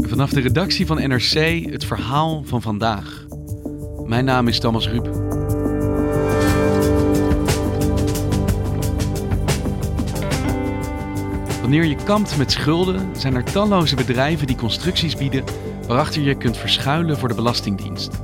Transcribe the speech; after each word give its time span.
Vanaf 0.00 0.30
de 0.30 0.40
redactie 0.40 0.86
van 0.86 1.08
NRC 1.08 1.32
het 1.70 1.84
verhaal 1.84 2.42
van 2.44 2.62
vandaag. 2.62 3.26
Mijn 4.06 4.24
naam 4.24 4.48
is 4.48 4.60
Thomas 4.60 4.88
Ruip. 4.88 5.04
Wanneer 11.60 11.84
je 11.84 11.96
kampt 12.04 12.36
met 12.36 12.52
schulden, 12.52 13.16
zijn 13.16 13.34
er 13.34 13.44
talloze 13.44 13.96
bedrijven 13.96 14.46
die 14.46 14.56
constructies 14.56 15.16
bieden 15.16 15.44
waarachter 15.86 16.22
je 16.22 16.36
kunt 16.36 16.56
verschuilen 16.56 17.18
voor 17.18 17.28
de 17.28 17.34
Belastingdienst. 17.34 18.20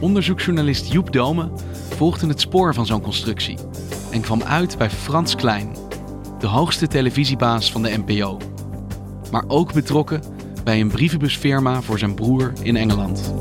Onderzoeksjournalist 0.00 0.92
Joep 0.92 1.12
Dome 1.12 1.50
volgde 1.96 2.26
het 2.26 2.40
spoor 2.40 2.74
van 2.74 2.86
zo'n 2.86 3.02
constructie 3.02 3.58
en 4.10 4.20
kwam 4.20 4.42
uit 4.42 4.78
bij 4.78 4.90
Frans 4.90 5.36
Klein, 5.36 5.76
de 6.38 6.46
hoogste 6.46 6.86
televisiebaas 6.86 7.72
van 7.72 7.82
de 7.82 8.02
NPO. 8.06 8.53
Maar 9.34 9.44
ook 9.46 9.72
betrokken 9.72 10.22
bij 10.64 10.80
een 10.80 10.88
brievenbusfirma 10.88 11.82
voor 11.82 11.98
zijn 11.98 12.14
broer 12.14 12.52
in 12.62 12.76
Engeland. 12.76 13.34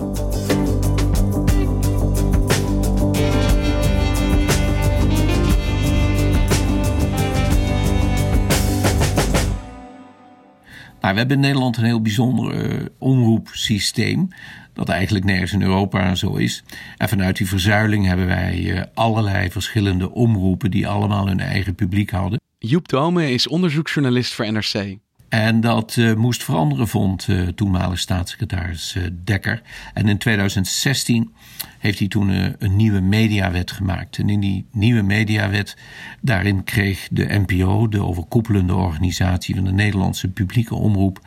Nou, 11.02 11.14
we 11.14 11.20
hebben 11.20 11.36
in 11.36 11.40
Nederland 11.40 11.78
een 11.78 11.84
heel 11.84 12.02
bijzonder 12.02 12.72
uh, 12.72 12.86
omroepsysteem. 12.98 14.28
Dat 14.74 14.90
eigenlijk 14.90 15.26
nergens 15.26 15.54
in 15.54 15.62
Europa 15.62 16.16
zo 16.16 16.36
is. 16.36 16.64
En 16.98 17.10
vanuit 17.10 17.38
die 17.38 17.48
verzuiling 17.48 18.06
hebben 18.06 18.26
wij 18.26 18.60
uh, 18.60 18.82
allerlei 18.94 19.52
verschillende 19.52 20.12
omroepen 20.12 20.72
die 20.72 20.88
allemaal 20.88 21.28
hun 21.28 21.40
eigen 21.40 21.76
publiek 21.76 22.10
hadden. 22.10 22.42
Joep 22.58 22.88
Dome 22.88 23.32
is 23.32 23.48
onderzoeksjournalist 23.48 24.34
voor 24.34 24.52
NRC. 24.52 25.02
En 25.34 25.62
dat 25.62 25.96
uh, 25.96 26.14
moest 26.14 26.44
veranderen, 26.44 26.88
vond 26.88 27.28
uh, 27.28 27.48
toenmalig 27.48 28.00
staatssecretaris 28.00 28.96
uh, 28.96 29.04
Dekker. 29.24 29.62
En 29.94 30.08
in 30.08 30.18
2016 30.18 31.34
heeft 31.80 32.00
hij 32.00 32.08
toen 32.08 32.30
een 32.60 32.76
nieuwe 32.76 33.00
mediawet 33.00 33.72
gemaakt. 33.72 34.18
En 34.18 34.30
in 34.30 34.40
die 34.40 34.66
nieuwe 34.72 35.02
mediawet, 35.02 35.78
daarin 36.22 36.64
kreeg 36.64 37.08
de 37.12 37.44
NPO, 37.46 37.88
de 37.88 38.04
overkoepelende 38.04 38.76
organisatie 38.76 39.56
van 39.56 39.64
de 39.64 39.72
Nederlandse 39.72 40.28
publieke 40.28 40.76
omroep, 40.76 41.20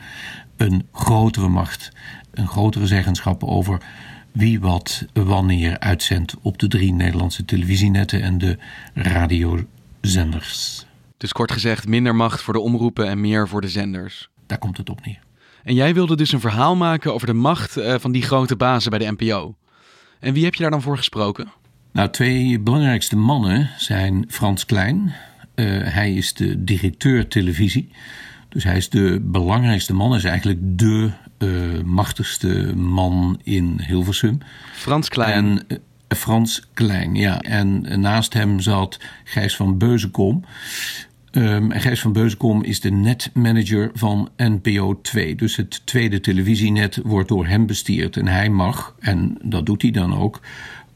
een 0.57 0.87
grotere 0.91 1.47
macht, 1.47 1.91
een 2.31 2.47
grotere 2.47 2.87
zeggenschap 2.87 3.43
over 3.43 3.81
wie 4.31 4.59
wat 4.59 5.05
wanneer 5.13 5.79
uitzendt 5.79 6.35
op 6.41 6.57
de 6.57 6.67
drie 6.67 6.93
Nederlandse 6.93 7.45
televisienetten 7.45 8.21
en 8.21 8.37
de 8.37 8.57
radiozenders. 8.93 10.86
Dus 11.17 11.31
kort 11.31 11.51
gezegd, 11.51 11.87
minder 11.87 12.15
macht 12.15 12.41
voor 12.41 12.53
de 12.53 12.59
omroepen 12.59 13.07
en 13.07 13.21
meer 13.21 13.47
voor 13.47 13.61
de 13.61 13.69
zenders. 13.69 14.29
Daar 14.45 14.57
komt 14.57 14.77
het 14.77 14.89
op 14.89 15.05
neer. 15.05 15.19
En 15.63 15.73
jij 15.73 15.93
wilde 15.93 16.15
dus 16.15 16.31
een 16.31 16.39
verhaal 16.39 16.75
maken 16.75 17.13
over 17.13 17.27
de 17.27 17.33
macht 17.33 17.79
van 17.97 18.11
die 18.11 18.21
grote 18.21 18.55
bazen 18.55 18.89
bij 18.89 18.99
de 18.99 19.11
NPO. 19.17 19.55
En 20.19 20.33
wie 20.33 20.43
heb 20.43 20.55
je 20.55 20.61
daar 20.61 20.71
dan 20.71 20.81
voor 20.81 20.97
gesproken? 20.97 21.51
Nou, 21.91 22.09
twee 22.09 22.59
belangrijkste 22.59 23.15
mannen 23.15 23.69
zijn 23.77 24.25
Frans 24.27 24.65
Klein. 24.65 25.13
Uh, 25.55 25.65
hij 25.83 26.13
is 26.13 26.33
de 26.33 26.63
directeur 26.63 27.27
televisie. 27.27 27.89
Dus 28.49 28.63
hij 28.63 28.77
is 28.77 28.89
de 28.89 29.19
belangrijkste 29.23 29.93
man. 29.93 30.09
Hij 30.09 30.17
is 30.17 30.23
eigenlijk 30.23 30.59
de 30.61 31.11
uh, 31.37 31.83
machtigste 31.83 32.73
man 32.75 33.39
in 33.43 33.79
Hilversum. 33.87 34.37
Frans 34.73 35.09
Klein. 35.09 35.63
En, 35.67 35.81
Frans 36.07 36.67
Klein, 36.73 37.15
ja. 37.15 37.41
En 37.41 37.99
naast 38.01 38.33
hem 38.33 38.59
zat 38.59 38.99
Gijs 39.23 39.55
van 39.55 39.77
Beuzenkom. 39.77 40.43
Um, 41.31 41.71
en 41.71 41.81
Gijs 41.81 42.01
van 42.01 42.13
Beuzenkom 42.13 42.63
is 42.63 42.79
de 42.79 42.91
netmanager 42.91 43.91
van 43.93 44.29
NPO 44.37 45.01
2. 45.01 45.35
Dus 45.35 45.55
het 45.55 45.85
tweede 45.85 46.19
televisienet 46.19 46.99
wordt 47.03 47.29
door 47.29 47.47
hem 47.47 47.65
bestierd. 47.65 48.17
En 48.17 48.27
hij 48.27 48.49
mag, 48.49 48.95
en 48.99 49.37
dat 49.43 49.65
doet 49.65 49.81
hij 49.81 49.91
dan 49.91 50.17
ook, 50.17 50.41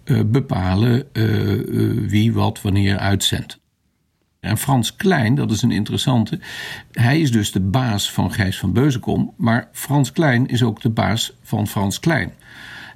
uh, 0.05 0.21
bepalen 0.25 1.07
uh, 1.13 1.53
uh, 1.53 2.09
wie 2.09 2.33
wat 2.33 2.61
wanneer 2.61 2.97
uitzendt. 2.97 3.59
En 4.39 4.57
Frans 4.57 4.95
Klein, 4.95 5.35
dat 5.35 5.51
is 5.51 5.61
een 5.61 5.71
interessante. 5.71 6.39
Hij 6.91 7.21
is 7.21 7.31
dus 7.31 7.51
de 7.51 7.59
baas 7.59 8.11
van 8.11 8.31
Gijs 8.31 8.57
van 8.57 8.73
Beuzenkom. 8.73 9.33
Maar 9.37 9.69
Frans 9.71 10.11
Klein 10.11 10.47
is 10.47 10.63
ook 10.63 10.81
de 10.81 10.89
baas 10.89 11.33
van 11.43 11.67
Frans 11.67 11.99
Klein. 11.99 12.33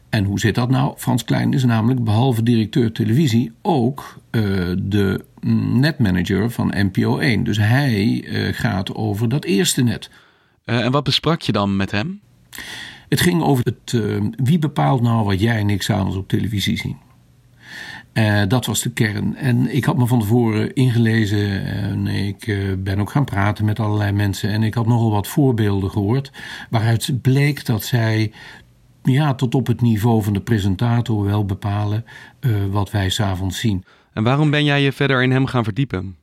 En 0.09 0.23
hoe 0.23 0.39
zit 0.39 0.55
dat 0.55 0.69
nou? 0.69 0.93
Frans 0.97 1.23
Klein 1.23 1.53
is 1.53 1.63
namelijk 1.63 2.03
behalve 2.03 2.43
directeur 2.43 2.91
televisie 2.91 3.51
ook 3.61 4.19
uh, 4.31 4.41
de 4.77 5.25
netmanager 5.79 6.51
van 6.51 6.73
NPO 6.75 7.17
1. 7.17 7.43
Dus 7.43 7.57
hij 7.57 8.23
uh, 8.23 8.53
gaat 8.53 8.95
over 8.95 9.29
dat 9.29 9.43
eerste 9.43 9.83
net. 9.83 10.09
Uh, 10.65 10.85
en 10.85 10.91
wat 10.91 11.03
besprak 11.03 11.41
je 11.41 11.51
dan 11.51 11.75
met 11.75 11.91
hem? 11.91 12.19
Het 13.09 13.21
ging 13.21 13.41
over 13.41 13.65
het 13.65 14.01
wie 14.43 14.59
bepaalt 14.59 15.01
nou 15.01 15.25
wat 15.25 15.39
jij 15.39 15.57
en 15.57 15.69
ik 15.69 15.81
s'avonds 15.81 16.15
op 16.15 16.27
televisie 16.27 16.77
zien. 16.77 16.97
Uh, 18.15 18.41
dat 18.47 18.65
was 18.65 18.81
de 18.81 18.89
kern. 18.89 19.35
En 19.35 19.75
ik 19.75 19.85
had 19.85 19.97
me 19.97 20.07
van 20.07 20.19
tevoren 20.19 20.73
ingelezen 20.73 21.65
en 21.65 22.07
ik 22.07 22.47
uh, 22.47 22.73
ben 22.77 22.99
ook 22.99 23.09
gaan 23.09 23.25
praten 23.25 23.65
met 23.65 23.79
allerlei 23.79 24.11
mensen. 24.11 24.49
En 24.49 24.63
ik 24.63 24.73
had 24.73 24.85
nogal 24.85 25.11
wat 25.11 25.27
voorbeelden 25.27 25.91
gehoord 25.91 26.31
waaruit 26.69 27.21
bleek 27.21 27.65
dat 27.65 27.83
zij 27.83 28.31
ja, 29.05 29.33
tot 29.33 29.55
op 29.55 29.67
het 29.67 29.81
niveau 29.81 30.23
van 30.23 30.33
de 30.33 30.41
presentator 30.41 31.23
wel 31.23 31.45
bepalen 31.45 32.05
uh, 32.39 32.65
wat 32.69 32.91
wij 32.91 33.09
s'avonds 33.09 33.59
zien. 33.59 33.83
En 34.13 34.23
waarom 34.23 34.49
ben 34.49 34.63
jij 34.63 34.81
je 34.81 34.91
verder 34.91 35.23
in 35.23 35.31
hem 35.31 35.45
gaan 35.45 35.63
verdiepen? 35.63 36.15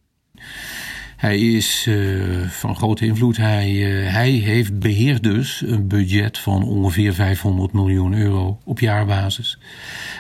Hij 1.23 1.39
is 1.39 1.87
uh, 1.89 2.49
van 2.49 2.77
grote 2.77 3.07
invloed. 3.07 3.37
Hij, 3.37 3.71
uh, 3.71 4.13
hij 4.13 4.31
heeft 4.31 4.79
beheert 4.79 5.23
dus 5.23 5.63
een 5.67 5.89
budget 5.89 6.39
van 6.39 6.63
ongeveer 6.63 7.15
500 7.15 7.73
miljoen 7.73 8.15
euro 8.15 8.59
op 8.65 8.81
jaarbasis. 8.81 9.59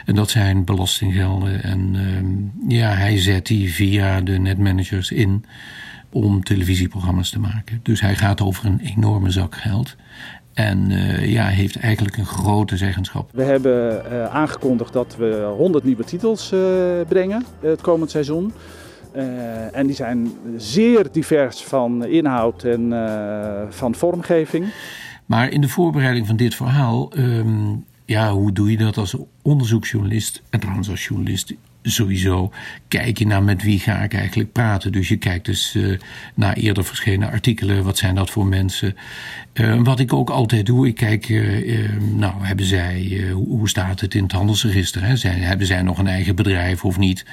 En 0.05 0.15
dat 0.15 0.31
zijn 0.31 0.65
belastinggelden. 0.65 1.63
En 1.63 1.95
uh, 1.95 2.79
ja, 2.79 2.95
hij 2.95 3.19
zet 3.19 3.47
die 3.47 3.73
via 3.73 4.21
de 4.21 4.39
netmanagers 4.39 5.11
in 5.11 5.45
om 6.11 6.45
televisieprogramma's 6.45 7.31
te 7.31 7.41
maken. 7.41 7.81
Dus 7.83 8.01
hij 8.01 8.17
gaat 8.17 8.41
over 8.41 8.65
een 8.65 8.81
enorme 8.81 9.31
zak 9.31 9.57
geld. 9.57 9.97
En 10.55 10.91
uh, 10.91 11.33
ja, 11.33 11.47
heeft 11.47 11.77
eigenlijk 11.77 12.17
een 12.17 12.27
grote 12.27 12.77
zeggenschap. 12.77 13.31
We 13.33 13.43
hebben 13.43 14.03
uh, 14.13 14.25
aangekondigd 14.25 14.93
dat 14.93 15.17
we 15.19 15.53
100 15.57 15.85
nieuwe 15.85 16.05
titels 16.05 16.53
uh, 16.53 16.61
brengen 17.09 17.45
het 17.61 17.81
komend 17.81 18.11
seizoen. 18.11 18.53
En 19.73 19.87
die 19.87 19.97
zijn 19.97 20.33
zeer 20.57 21.07
divers 21.13 21.65
van 21.65 22.05
inhoud 22.05 22.65
en 22.65 22.93
van 23.71 23.95
vormgeving. 23.95 24.67
Maar 25.27 25.51
in 25.51 25.61
de 25.61 25.69
voorbereiding 25.69 26.27
van 26.27 26.37
dit 26.37 26.55
verhaal, 26.55 27.13
um, 27.19 27.85
ja, 28.05 28.33
hoe 28.33 28.53
doe 28.53 28.71
je 28.71 28.77
dat 28.77 28.97
als 28.97 29.17
onderzoeksjournalist 29.43 30.43
en 30.51 30.61
trouwens 30.61 30.91
als 30.91 31.07
journalist 31.07 31.55
sowieso 31.83 32.53
kijk 32.89 33.19
je 33.19 33.27
naar 33.27 33.43
met 33.43 33.63
wie 33.63 33.79
ga 33.79 34.03
ik 34.03 34.15
eigenlijk 34.15 34.53
praten. 34.53 34.93
Dus 34.93 35.09
je 35.09 35.17
kijkt 35.17 35.45
dus 35.45 35.75
uh, 35.75 35.99
naar 36.35 36.55
eerder 36.55 36.85
verschenen 36.85 37.31
artikelen. 37.31 37.85
Wat 37.85 37.99
zijn 37.99 38.15
dat 38.15 38.31
voor 38.31 38.47
mensen? 38.47 38.97
Uh, 39.55 39.81
wat 39.83 40.01
ik 40.01 40.13
ook 40.13 40.31
altijd 40.31 40.67
doe, 40.67 40.87
ik 40.87 40.95
kijk, 40.95 41.29
uh, 41.29 41.91
nou 42.01 42.45
hebben 42.45 42.67
zij, 42.67 43.27
hoe 43.33 43.69
staat 43.69 44.01
het 44.01 44.15
in 44.15 44.23
het 44.23 44.33
handelsregister? 44.33 45.05
Hè? 45.05 45.17
Zij, 45.17 45.31
hebben 45.31 45.67
zij 45.67 45.83
nog 45.83 45.99
een 45.99 46.07
eigen 46.07 46.37
bedrijf 46.37 46.85
of 46.85 46.99
niet? 46.99 47.25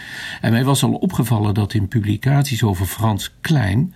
En 0.41 0.51
mij 0.51 0.63
was 0.63 0.83
al 0.83 0.93
opgevallen 0.93 1.53
dat 1.53 1.73
in 1.73 1.87
publicaties 1.87 2.63
over 2.63 2.85
Frans 2.85 3.33
Klein 3.41 3.93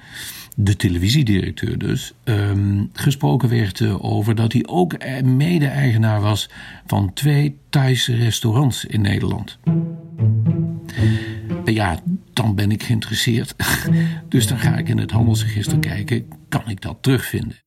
de 0.55 0.75
televisiedirecteur 0.75 1.77
dus, 1.77 2.13
um, 2.23 2.89
gesproken 2.93 3.49
werd 3.49 3.81
over 3.99 4.35
dat 4.35 4.53
hij 4.53 4.65
ook 4.65 4.95
mede-eigenaar 5.23 6.21
was 6.21 6.49
van 6.85 7.13
twee 7.13 7.57
Thaise 7.69 8.15
restaurants 8.15 8.85
in 8.85 9.01
Nederland. 9.01 9.59
Ja, 11.65 11.99
dan 12.33 12.55
ben 12.55 12.71
ik 12.71 12.83
geïnteresseerd. 12.83 13.55
Dus 14.29 14.47
dan 14.47 14.59
ga 14.59 14.77
ik 14.77 14.89
in 14.89 14.97
het 14.97 15.11
handelsregister 15.11 15.79
kijken, 15.79 16.27
kan 16.49 16.69
ik 16.69 16.81
dat 16.81 16.97
terugvinden? 17.01 17.57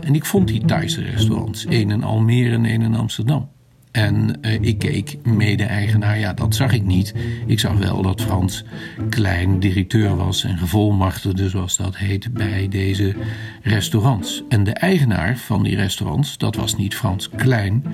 En 0.00 0.14
ik 0.14 0.24
vond 0.24 0.48
die 0.48 0.64
Thaise 0.64 1.02
restaurants, 1.02 1.66
één 1.66 1.90
in 1.90 2.02
Almere 2.02 2.54
en 2.54 2.64
één 2.64 2.82
in 2.82 2.94
Amsterdam. 2.94 3.50
En 3.96 4.38
uh, 4.42 4.52
ik 4.60 4.78
keek 4.78 5.16
mede-eigenaar, 5.22 6.18
ja, 6.18 6.32
dat 6.32 6.54
zag 6.54 6.72
ik 6.72 6.84
niet. 6.84 7.14
Ik 7.46 7.60
zag 7.60 7.72
wel 7.72 8.02
dat 8.02 8.22
Frans 8.22 8.64
Klein 9.08 9.60
directeur 9.60 10.16
was 10.16 10.44
en 10.44 10.58
gevolmachtigde, 10.58 11.48
zoals 11.48 11.76
dat 11.76 11.96
heet, 11.96 12.32
bij 12.32 12.68
deze 12.68 13.14
restaurants. 13.62 14.42
En 14.48 14.64
de 14.64 14.72
eigenaar 14.72 15.36
van 15.36 15.62
die 15.62 15.76
restaurants, 15.76 16.38
dat 16.38 16.56
was 16.56 16.76
niet 16.76 16.94
Frans 16.94 17.30
Klein, 17.30 17.84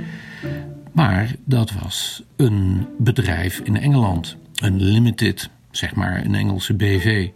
maar 0.92 1.34
dat 1.44 1.72
was 1.72 2.22
een 2.36 2.86
bedrijf 2.98 3.60
in 3.64 3.76
Engeland. 3.76 4.36
Een 4.54 4.82
limited, 4.82 5.50
zeg 5.70 5.94
maar 5.94 6.24
een 6.24 6.34
Engelse 6.34 6.74
BV. 6.74 7.28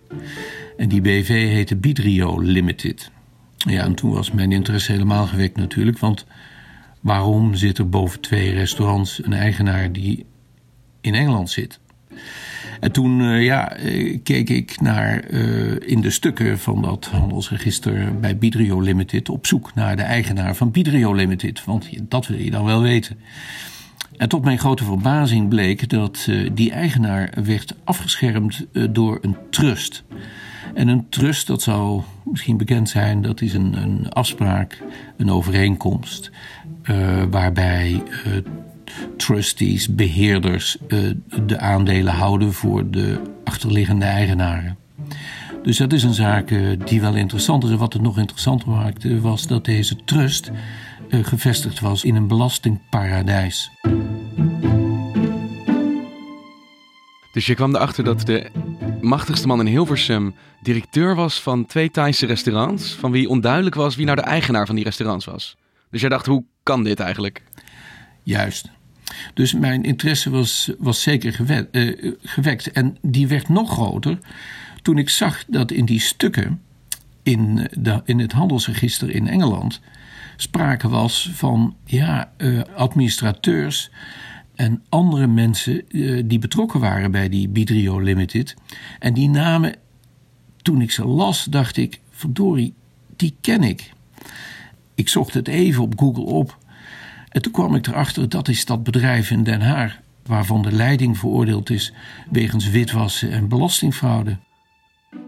En 0.77 0.89
die 0.89 1.01
BV 1.01 1.29
heette 1.29 1.77
Bidrio 1.77 2.41
Limited. 2.41 3.11
Ja, 3.57 3.85
en 3.85 3.95
toen 3.95 4.11
was 4.11 4.31
mijn 4.31 4.53
interesse 4.53 4.93
helemaal 4.93 5.27
gewekt 5.27 5.57
natuurlijk, 5.57 5.99
want 5.99 6.27
waarom 7.07 7.55
zit 7.55 7.79
er 7.79 7.89
boven 7.89 8.21
twee 8.21 8.53
restaurants 8.53 9.25
een 9.25 9.33
eigenaar 9.33 9.93
die 9.93 10.27
in 11.01 11.15
Engeland 11.15 11.51
zit? 11.51 11.81
En 12.81 12.93
toen 12.93 13.21
uh, 13.21 13.45
ja, 13.45 13.73
eh, 13.73 14.19
keek 14.23 14.49
ik 14.51 14.81
naar 14.81 15.31
uh, 15.31 15.77
in 15.81 16.01
de 16.01 16.11
stukken 16.11 16.59
van 16.59 16.83
dat 16.83 17.07
handelsregister 17.07 18.21
bij 18.21 18.39
Bidrio 18.39 18.81
Limited 18.81 19.29
op 19.29 19.47
zoek 19.47 19.75
naar 19.75 19.97
de 19.97 20.03
eigenaar 20.03 20.57
van 20.57 20.71
Bidrio 20.71 21.15
Limited. 21.15 21.65
Want 21.65 21.89
dat 22.01 22.27
wil 22.27 22.39
je 22.39 22.51
dan 22.51 22.65
wel 22.65 22.83
weten. 22.83 23.19
En 24.17 24.29
tot 24.29 24.45
mijn 24.45 24.59
grote 24.59 24.85
verbazing 24.85 25.49
bleek 25.49 25.89
dat 25.89 26.29
die 26.53 26.73
eigenaar 26.73 27.33
werd 27.45 27.75
afgeschermd 27.85 28.67
door 28.91 29.19
een 29.23 29.37
trust. 29.51 30.05
En 30.75 30.89
een 30.89 31.09
trust, 31.09 31.47
dat 31.47 31.63
zou 31.63 32.03
misschien 32.25 32.57
bekend 32.57 32.89
zijn, 32.89 33.23
dat 33.23 33.41
is 33.41 33.55
een, 33.55 33.83
een 33.83 34.11
afspraak, 34.11 34.83
een 35.17 35.31
overeenkomst, 35.31 36.31
waarbij 37.31 38.03
trustees, 39.17 39.95
beheerders, 39.95 40.77
uh, 40.89 41.11
de 41.47 41.59
aandelen 41.59 42.13
houden 42.13 42.53
voor 42.53 42.91
de 42.91 43.21
achterliggende 43.45 44.05
eigenaren. 44.05 44.77
Dus 45.63 45.77
dat 45.77 45.93
is 45.93 46.03
een 46.03 46.15
zaak 46.15 46.55
die 46.87 47.01
wel 47.01 47.15
interessant 47.15 47.65
is. 47.65 47.71
En 47.71 47.79
wat 47.79 47.93
het 47.93 48.03
nog 48.03 48.19
interessanter 48.19 48.69
maakte, 48.69 49.21
was 49.21 49.47
dat 49.47 49.65
deze 49.65 49.97
trust 50.05 50.51
gevestigd 51.11 51.81
was 51.81 52.05
in 52.05 52.15
een 52.15 52.29
belastingparadijs. 52.29 53.71
Dus 57.37 57.47
je 57.47 57.55
kwam 57.55 57.75
erachter 57.75 58.05
dat 58.05 58.27
de 58.27 58.51
machtigste 59.01 59.47
man 59.47 59.61
in 59.61 59.67
Hilversum 59.67 60.35
directeur 60.63 61.15
was 61.15 61.43
van 61.43 61.67
twee 61.67 61.91
Thaise 61.91 62.27
restaurants, 62.27 62.93
van 62.93 63.11
wie 63.11 63.29
onduidelijk 63.29 63.75
was 63.75 63.97
wie 63.97 64.05
nou 64.05 64.17
de 64.17 64.23
eigenaar 64.23 64.67
van 64.67 64.75
die 64.75 64.85
restaurants 64.85 65.25
was. 65.25 65.57
Dus 65.91 66.01
jij 66.01 66.11
dacht, 66.11 66.27
hoe 66.27 66.45
kan 66.63 66.85
dit 66.85 67.01
eigenlijk? 67.01 67.43
Juist. 68.23 68.71
Dus 69.35 69.55
mijn 69.55 69.83
interesse 69.83 70.31
was, 70.31 70.71
was 70.79 71.03
zeker 71.03 71.67
uh, 71.73 72.13
gewekt. 72.23 72.73
En 72.73 72.97
die 73.03 73.27
werd 73.27 73.49
nog 73.49 73.71
groter 73.71 74.19
toen 74.83 74.99
ik 74.99 75.09
zag 75.09 75.45
dat 75.47 75.71
in 75.71 75.85
die 75.85 76.01
stukken 76.01 76.63
in, 77.23 77.69
de, 77.79 78.01
in 78.05 78.19
het 78.19 78.33
handelsregister 78.33 79.11
in 79.11 79.29
Engeland 79.29 79.81
sprake 80.37 80.89
was 80.89 81.31
van 81.33 81.77
ja, 81.85 82.31
uh, 82.39 82.63
administrateurs 82.75 83.91
en 84.57 84.83
andere 84.89 85.27
mensen 85.27 85.83
uh, 85.89 86.23
die 86.25 86.39
betrokken 86.39 86.81
waren 86.81 87.11
bij 87.11 87.29
die 87.29 87.49
Bidrio 87.49 87.99
Limited. 87.99 88.55
En 88.99 89.15
die 89.15 89.29
namen, 89.29 89.75
toen 90.63 90.81
ik 90.81 90.91
ze 90.91 91.05
las, 91.05 91.45
dacht 91.45 91.77
ik: 91.77 92.01
verdorie, 92.11 92.75
die 93.17 93.37
ken 93.41 93.63
ik. 93.63 93.93
Ik 94.95 95.09
zocht 95.09 95.35
het 95.35 95.49
even 95.49 95.83
op 95.83 95.99
Google 95.99 96.25
op. 96.25 96.59
En 97.29 97.43
toen 97.43 97.53
kwam 97.53 97.75
ik 97.75 97.87
erachter, 97.87 98.29
dat 98.29 98.49
is 98.49 98.65
dat 98.65 98.83
bedrijf 98.83 99.31
in 99.31 99.43
Den 99.43 99.61
Haag... 99.61 99.99
waarvan 100.27 100.63
de 100.63 100.73
leiding 100.73 101.19
veroordeeld 101.19 101.71
is 101.71 101.93
wegens 102.31 102.71
witwassen 102.71 103.31
en 103.31 103.49
belastingfraude. 103.49 104.37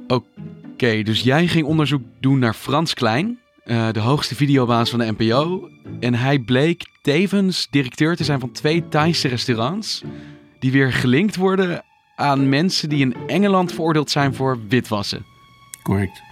Oké, 0.06 1.02
dus 1.02 1.20
jij 1.20 1.46
ging 1.46 1.66
onderzoek 1.66 2.02
doen 2.20 2.38
naar 2.38 2.54
Frans 2.54 2.94
Klein... 2.94 3.38
Uh, 3.68 3.92
de 3.92 4.00
hoogste 4.00 4.34
videobaas 4.34 4.90
van 4.90 4.98
de 4.98 5.14
NPO. 5.16 5.68
En 6.00 6.14
hij 6.14 6.38
bleek 6.38 6.86
tevens 7.02 7.66
directeur 7.70 8.16
te 8.16 8.24
zijn 8.24 8.40
van 8.40 8.50
twee 8.50 8.88
Thaise 8.88 9.28
restaurants... 9.28 10.02
die 10.58 10.72
weer 10.72 10.92
gelinkt 10.92 11.36
worden 11.36 11.84
aan 12.16 12.48
mensen 12.48 12.88
die 12.88 12.98
in 13.00 13.14
Engeland 13.26 13.72
veroordeeld 13.72 14.10
zijn 14.10 14.34
voor 14.34 14.58
witwassen. 14.68 15.24
Correct. 15.82 16.22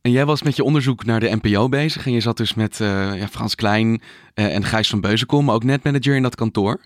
En 0.00 0.10
jij 0.10 0.26
was 0.26 0.42
met 0.42 0.56
je 0.56 0.64
onderzoek 0.64 1.04
naar 1.04 1.20
de 1.20 1.38
NPO 1.40 1.68
bezig. 1.68 2.06
En 2.06 2.12
je 2.12 2.20
zat 2.20 2.36
dus 2.36 2.54
met 2.54 2.80
uh, 2.80 2.88
ja, 3.18 3.28
Frans 3.28 3.54
Klein 3.54 4.02
uh, 4.34 4.54
en 4.54 4.64
Gijs 4.64 4.88
van 4.88 5.00
Beuzenkom, 5.00 5.44
maar 5.44 5.54
ook 5.54 5.64
netmanager 5.64 6.16
in 6.16 6.22
dat 6.22 6.34
kantoor. 6.34 6.80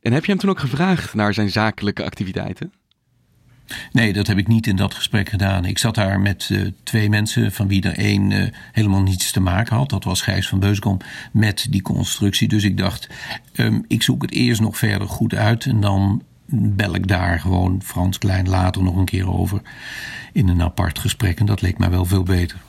En 0.00 0.12
heb 0.12 0.24
je 0.24 0.30
hem 0.30 0.40
toen 0.40 0.50
ook 0.50 0.58
gevraagd 0.58 1.14
naar 1.14 1.34
zijn 1.34 1.50
zakelijke 1.50 2.04
activiteiten? 2.04 2.72
Nee, 3.92 4.12
dat 4.12 4.26
heb 4.26 4.38
ik 4.38 4.48
niet 4.48 4.66
in 4.66 4.76
dat 4.76 4.94
gesprek 4.94 5.28
gedaan. 5.28 5.64
Ik 5.64 5.78
zat 5.78 5.94
daar 5.94 6.20
met 6.20 6.48
uh, 6.52 6.70
twee 6.82 7.08
mensen, 7.08 7.52
van 7.52 7.68
wie 7.68 7.82
er 7.82 7.98
één 7.98 8.30
uh, 8.30 8.46
helemaal 8.72 9.02
niets 9.02 9.32
te 9.32 9.40
maken 9.40 9.76
had. 9.76 9.90
Dat 9.90 10.04
was 10.04 10.22
Gijs 10.22 10.48
van 10.48 10.58
Beuskom 10.58 10.98
met 11.32 11.66
die 11.70 11.82
constructie. 11.82 12.48
Dus 12.48 12.64
ik 12.64 12.76
dacht, 12.76 13.08
um, 13.56 13.84
ik 13.88 14.02
zoek 14.02 14.22
het 14.22 14.32
eerst 14.32 14.60
nog 14.60 14.78
verder 14.78 15.08
goed 15.08 15.34
uit. 15.34 15.64
En 15.64 15.80
dan 15.80 16.22
bel 16.54 16.94
ik 16.94 17.08
daar 17.08 17.40
gewoon 17.40 17.82
Frans 17.82 18.18
Klein 18.18 18.48
later 18.48 18.82
nog 18.82 18.96
een 18.96 19.04
keer 19.04 19.32
over 19.32 19.60
in 20.32 20.48
een 20.48 20.62
apart 20.62 20.98
gesprek. 20.98 21.40
En 21.40 21.46
dat 21.46 21.62
leek 21.62 21.78
mij 21.78 21.90
wel 21.90 22.04
veel 22.04 22.22
beter. 22.22 22.60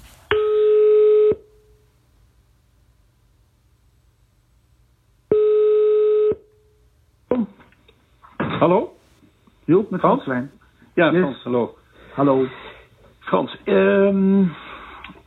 Hallo? 8.37 8.97
Joep, 9.65 9.89
met 9.89 9.99
Frans 9.99 10.23
Klein. 10.23 10.51
Ja, 10.95 11.11
yes. 11.11 11.19
Frans, 11.21 11.43
hallo. 11.43 11.77
Hallo. 12.13 12.47
Frans, 13.19 13.57
um, 13.65 14.53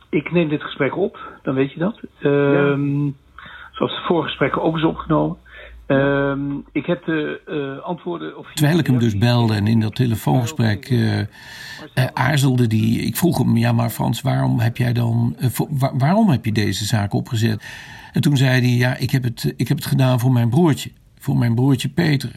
ik 0.09 0.31
neem 0.31 0.49
dit 0.49 0.61
gesprek 0.61 0.97
op, 0.97 1.19
dan 1.43 1.53
weet 1.53 1.71
je 1.71 1.79
dat. 1.79 1.99
Um, 2.23 3.05
ja. 3.05 3.11
Zoals 3.71 3.95
de 3.95 4.01
vorige 4.07 4.27
gesprekken 4.27 4.61
ook 4.61 4.77
is 4.77 4.83
opgenomen. 4.83 5.37
Um, 5.87 6.65
ik 6.71 6.85
heb 6.85 7.05
de 7.05 7.41
uh, 7.47 7.83
antwoorden. 7.85 8.37
Of 8.37 8.53
Terwijl 8.53 8.79
ik 8.79 8.87
hem 8.87 8.99
dus 8.99 9.17
belde 9.17 9.53
en 9.53 9.67
in 9.67 9.79
dat 9.79 9.95
telefoongesprek 9.95 10.89
uh, 10.89 11.19
uh, 11.19 11.25
aarzelde 12.13 12.67
die. 12.67 12.99
Ik 12.99 13.15
vroeg 13.15 13.37
hem: 13.37 13.57
ja, 13.57 13.71
maar 13.71 13.89
Frans, 13.89 14.21
waarom 14.21 14.59
heb 14.59 14.77
jij 14.77 14.93
dan. 14.93 15.35
Waar, 15.69 15.97
waarom 15.97 16.29
heb 16.29 16.45
je 16.45 16.51
deze 16.51 16.85
zaak 16.85 17.13
opgezet? 17.13 17.63
En 18.13 18.21
toen 18.21 18.37
zei 18.37 18.61
hij: 18.61 18.69
ja, 18.69 18.97
ik 18.97 19.11
heb, 19.11 19.23
het, 19.23 19.53
ik 19.57 19.67
heb 19.67 19.77
het 19.77 19.85
gedaan 19.85 20.19
voor 20.19 20.31
mijn 20.31 20.49
broertje. 20.49 20.91
Voor 21.19 21.37
mijn 21.37 21.55
broertje 21.55 21.89
Peter. 21.89 22.31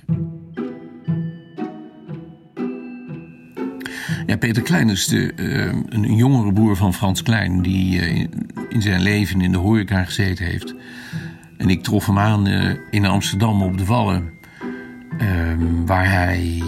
Ja, 4.27 4.37
Peter 4.37 4.63
Klein 4.63 4.89
is 4.89 5.07
de, 5.07 5.33
een 5.89 6.15
jongere 6.15 6.53
broer 6.53 6.77
van 6.77 6.95
Frans 6.95 7.23
Klein. 7.23 7.63
die 7.63 8.01
in 8.69 8.83
zijn 8.83 9.01
leven 9.01 9.41
in 9.41 9.53
de 9.53 9.59
horeca 9.59 10.05
gezeten 10.05 10.45
heeft. 10.45 10.75
En 11.57 11.69
ik 11.69 11.83
trof 11.83 12.07
hem 12.07 12.19
aan 12.19 12.49
uh, 12.49 12.75
in 12.91 13.07
Amsterdam 13.07 13.63
op 13.63 13.79
de 13.79 13.85
Wallen. 13.85 14.31
Um, 15.21 15.87
waar 15.87 16.11
hij 16.11 16.63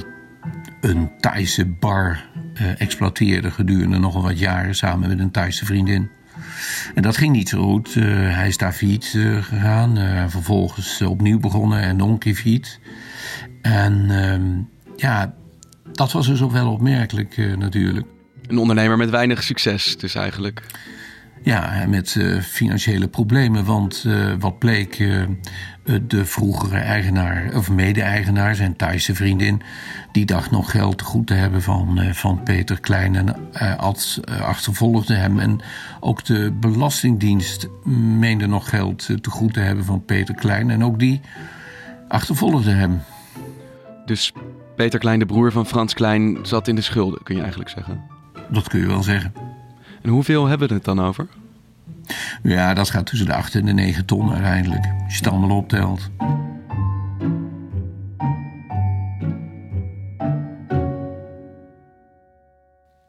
een 0.81 1.11
Thaise 1.21 1.67
bar 1.67 2.31
exploiteerde 2.79 3.51
gedurende 3.51 3.99
nogal 3.99 4.23
wat 4.23 4.39
jaren 4.39 4.75
samen 4.75 5.09
met 5.09 5.19
een 5.19 5.31
Thaise 5.31 5.65
vriendin. 5.65 6.11
En 6.95 7.03
dat 7.03 7.17
ging 7.17 7.33
niet 7.33 7.49
zo 7.49 7.63
goed. 7.63 7.95
Hij 7.95 8.49
is 8.49 8.57
daar 8.57 8.73
failliet 8.73 9.19
gegaan. 9.41 9.97
vervolgens 10.31 11.03
opnieuw 11.03 11.39
begonnen 11.39 11.81
en 11.81 11.97
nog 11.97 12.09
een 12.09 12.19
keer 12.19 12.35
failliet. 12.35 12.81
En 13.63 14.11
um, 14.11 14.69
ja, 14.97 15.35
dat 15.93 16.13
was 16.13 16.27
dus 16.27 16.43
ook 16.43 16.53
wel 16.53 16.73
opmerkelijk 16.73 17.57
natuurlijk. 17.59 18.07
Een 18.47 18.59
ondernemer 18.59 18.97
met 18.97 19.11
weinig 19.11 19.43
succes 19.43 19.97
dus 19.97 20.15
eigenlijk. 20.15 20.63
Ja, 21.43 21.85
met 21.89 22.15
uh, 22.15 22.41
financiële 22.41 23.09
problemen. 23.09 23.65
Want 23.65 24.05
uh, 24.07 24.33
wat 24.39 24.59
bleek, 24.59 24.99
uh, 24.99 25.23
de 26.07 26.25
vroegere 26.25 26.79
eigenaar, 26.79 27.55
of 27.55 27.71
mede-eigenaar, 27.71 28.55
zijn 28.55 28.77
Thaise 28.77 29.15
vriendin, 29.15 29.63
die 30.13 30.25
dacht 30.25 30.51
nog 30.51 30.71
geld 30.71 30.99
te 30.99 31.05
goed 31.05 31.27
te 31.27 31.35
hebben 31.35 31.63
van, 31.63 32.01
van 32.13 32.43
Peter 32.43 32.81
Klein 32.81 33.17
en 33.17 33.79
als, 33.79 34.21
achtervolgde 34.41 35.15
hem. 35.15 35.39
En 35.39 35.61
ook 36.01 36.25
de 36.25 36.53
Belastingdienst 36.61 37.69
meende 38.19 38.47
nog 38.47 38.69
geld 38.69 39.07
te 39.23 39.31
goed 39.31 39.53
te 39.53 39.61
hebben 39.61 39.85
van 39.85 40.05
Peter 40.05 40.35
Klein. 40.35 40.71
En 40.71 40.85
ook 40.85 40.99
die 40.99 41.21
achtervolgde 42.09 42.71
hem. 42.71 43.03
Dus 44.07 44.33
Peter 44.83 45.01
Klein, 45.01 45.19
de 45.19 45.27
broer 45.27 45.53
van 45.53 45.67
Frans 45.67 45.95
Klein, 45.95 46.39
zat 46.43 46.69
in 46.69 46.75
de 46.75 46.81
schulden, 46.81 47.23
kun 47.23 47.35
je 47.35 47.41
eigenlijk 47.41 47.71
zeggen? 47.71 48.03
Dat 48.51 48.69
kun 48.69 48.81
je 48.81 48.87
wel 48.87 49.03
zeggen. 49.03 49.33
En 50.03 50.11
hoeveel 50.11 50.47
hebben 50.47 50.69
we 50.69 50.75
het 50.75 50.85
dan 50.85 51.01
over? 51.01 51.27
Ja, 52.43 52.75
dat 52.75 52.91
gaat 52.91 53.07
tussen 53.07 53.27
de 53.27 53.35
8 53.35 53.55
en 53.55 53.65
de 53.65 53.73
9 53.73 54.05
ton 54.05 54.33
uiteindelijk. 54.33 54.85
Als 55.05 55.13
je 55.13 55.25
het 55.25 55.33
allemaal 55.33 55.57
optelt. 55.57 56.11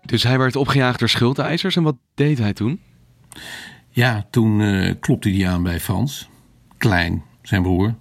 Dus 0.01 0.23
hij 0.23 0.37
werd 0.37 0.55
opgejaagd 0.55 0.99
door 0.99 1.09
schuldeisers. 1.09 1.75
En 1.75 1.83
wat 1.83 1.97
deed 2.15 2.37
hij 2.37 2.53
toen? 2.53 2.81
Ja, 3.89 4.25
toen 4.29 4.59
uh, 4.59 4.93
klopte 4.99 5.29
hij 5.29 5.49
aan 5.49 5.63
bij 5.63 5.79
Frans. 5.79 6.29
Klein, 6.77 7.23
zijn 7.41 7.61
broer. 7.61 7.95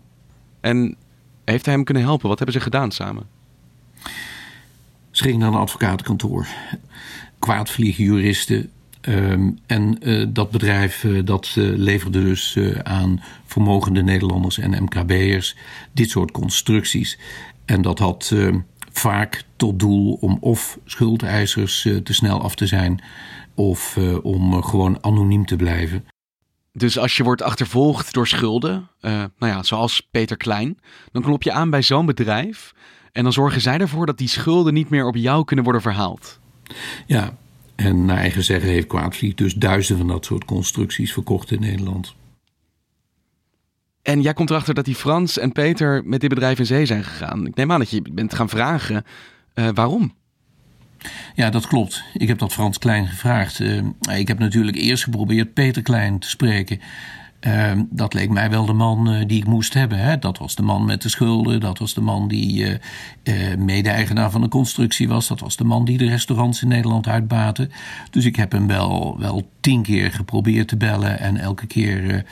En 0.61 0.97
heeft 1.45 1.65
hij 1.65 1.75
hem 1.75 1.85
kunnen 1.85 2.03
helpen? 2.03 2.29
Wat 2.29 2.39
hebben 2.39 2.57
ze 2.57 2.63
gedaan 2.63 2.91
samen? 2.91 3.41
Ze 5.11 5.23
gingen 5.23 5.39
naar 5.39 5.53
een 5.53 5.55
advocatenkantoor. 5.55 6.47
Kwaadvliegen 7.39 8.05
juristen 8.05 8.71
Ehm, 9.03 9.51
en 9.67 9.99
eh, 10.01 10.27
dat 10.29 10.51
bedrijf 10.51 11.05
uh, 11.05 11.25
dat 11.25 11.55
uh, 11.59 11.77
leverde 11.77 12.23
dus 12.23 12.59
aan 12.83 13.23
vermogende 13.45 14.03
Nederlanders 14.03 14.59
en 14.59 14.83
MKB'ers 14.83 15.57
dit 15.93 16.11
soort 16.11 16.31
constructies. 16.31 17.19
En 17.65 17.83
dat 17.83 17.99
had 17.99 18.35
vaak 18.93 19.45
tot 19.57 19.79
doel 19.79 20.19
om 20.21 20.39
of 20.41 20.79
schuldeisers 20.85 21.83
te 21.83 22.15
snel 22.15 22.43
af 22.43 22.55
te 22.55 22.67
zijn 22.67 23.03
of 23.55 23.99
om 24.23 24.63
gewoon 24.63 24.99
anoniem 25.01 25.47
te 25.47 25.57
blijven. 25.57 26.05
Dus 26.73 26.99
als 26.99 27.17
je 27.17 27.23
wordt 27.23 27.43
achtervolgd 27.43 28.13
door 28.13 28.27
schulden, 28.27 28.89
nou 29.01 29.31
ja, 29.39 29.63
zoals 29.63 30.09
Peter 30.11 30.37
Klein, 30.37 30.79
dan 31.13 31.23
klop 31.23 31.43
je 31.43 31.53
aan 31.53 31.71
bij 31.71 31.83
zo'n 31.83 32.07
bedrijf 32.07 32.73
en 33.13 33.23
dan 33.23 33.33
zorgen 33.33 33.61
zij 33.61 33.79
ervoor 33.79 34.07
dat 34.07 34.19
die 34.19 34.29
schulden 34.29 34.75
niet 34.75 34.91
meer 34.91 35.07
op 35.07 35.17
jou 35.17 35.45
kunnen 35.45 35.65
worden 35.65 35.83
verhaald. 35.83 36.39
Ja, 37.07 37.37
en 37.75 38.05
naar 38.05 38.17
eigen 38.17 38.45
zeggen 38.45 38.69
heeft 38.69 38.87
Kwaadvliet 38.87 39.39
dus 39.39 39.55
duizenden 39.55 40.07
van 40.07 40.15
dat 40.15 40.25
soort 40.25 40.45
constructies 40.45 41.13
verkocht 41.13 41.51
in 41.51 41.61
Nederland. 41.61 42.15
En 44.03 44.23
jij 44.23 44.33
komt 44.33 44.51
erachter 44.51 44.75
dat 44.75 44.85
die 44.85 44.95
Frans 44.95 45.39
en 45.39 45.53
Peter 45.53 46.05
met 46.05 46.21
dit 46.21 46.29
bedrijf 46.29 46.59
in 46.59 46.67
zee 46.67 46.87
zijn 46.87 47.05
gegaan. 47.05 47.47
Ik 47.47 47.55
neem 47.55 47.73
aan 47.73 47.79
dat 47.79 47.91
je 47.91 48.03
bent 48.13 48.35
gaan 48.35 48.49
vragen 48.49 49.05
uh, 49.55 49.69
waarom. 49.75 50.15
Ja, 51.35 51.51
dat 51.51 51.67
klopt. 51.67 52.03
Ik 52.15 52.29
heb 52.29 52.39
dat 52.39 52.53
Frans 52.53 52.79
Klein 52.79 53.07
gevraagd. 53.07 53.61
Uh, 53.61 53.83
ik 54.19 54.29
heb 54.29 54.39
natuurlijk 54.39 54.77
eerst 54.77 55.05
geprobeerd 55.05 55.55
Peter 55.55 55.83
Klein 55.83 56.19
te 56.19 56.29
spreken. 56.29 56.81
Uh, 57.47 57.73
dat 57.91 58.15
leek 58.15 58.31
mij 58.31 58.51
wel 58.51 58.67
de 58.67 58.73
man 58.73 59.13
uh, 59.13 59.23
die 59.27 59.39
ik 59.39 59.47
moest 59.47 59.75
hebben. 59.75 59.99
Hè? 59.99 60.19
Dat 60.19 60.39
was 60.39 60.55
de 60.55 60.63
man 60.63 60.85
met 60.85 61.03
de 61.03 61.09
schulden. 61.09 61.61
Dat 61.61 61.79
was 61.79 61.95
de 61.95 62.01
man 62.01 62.29
die 62.29 62.79
uh, 63.25 63.55
mede-eigenaar 63.59 64.31
van 64.31 64.41
de 64.41 64.49
constructie 64.49 65.09
was. 65.09 65.29
Dat 65.29 65.41
was 65.41 65.57
de 65.57 65.65
man 65.65 65.85
die 65.85 65.99
de 65.99 66.09
restaurants 66.09 66.63
in 66.63 66.69
Nederland 66.69 67.09
uitbaten. 67.09 67.71
Dus 68.11 68.25
ik 68.25 68.37
heb 68.37 68.53
hem 68.53 68.67
wel, 68.67 69.17
wel 69.19 69.49
tien 69.61 69.83
keer 69.83 70.13
geprobeerd 70.13 70.69
te 70.69 70.77
bellen. 70.77 71.19
En 71.19 71.37
elke 71.37 71.67
keer 71.67 72.25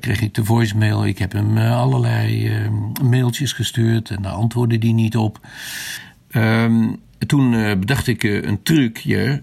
kreeg 0.00 0.20
ik 0.20 0.34
de 0.34 0.44
voicemail. 0.44 1.06
Ik 1.06 1.18
heb 1.18 1.32
hem 1.32 1.58
allerlei 1.58 2.52
mailtjes 3.02 3.52
gestuurd. 3.52 4.10
En 4.10 4.22
daar 4.22 4.32
antwoordde 4.32 4.76
hij 4.78 4.92
niet 4.92 5.16
op. 5.16 5.40
Ehm, 6.30 6.88
toen 7.26 7.50
bedacht 7.80 8.06
ik 8.06 8.22
een 8.22 8.62
trucje 8.62 9.42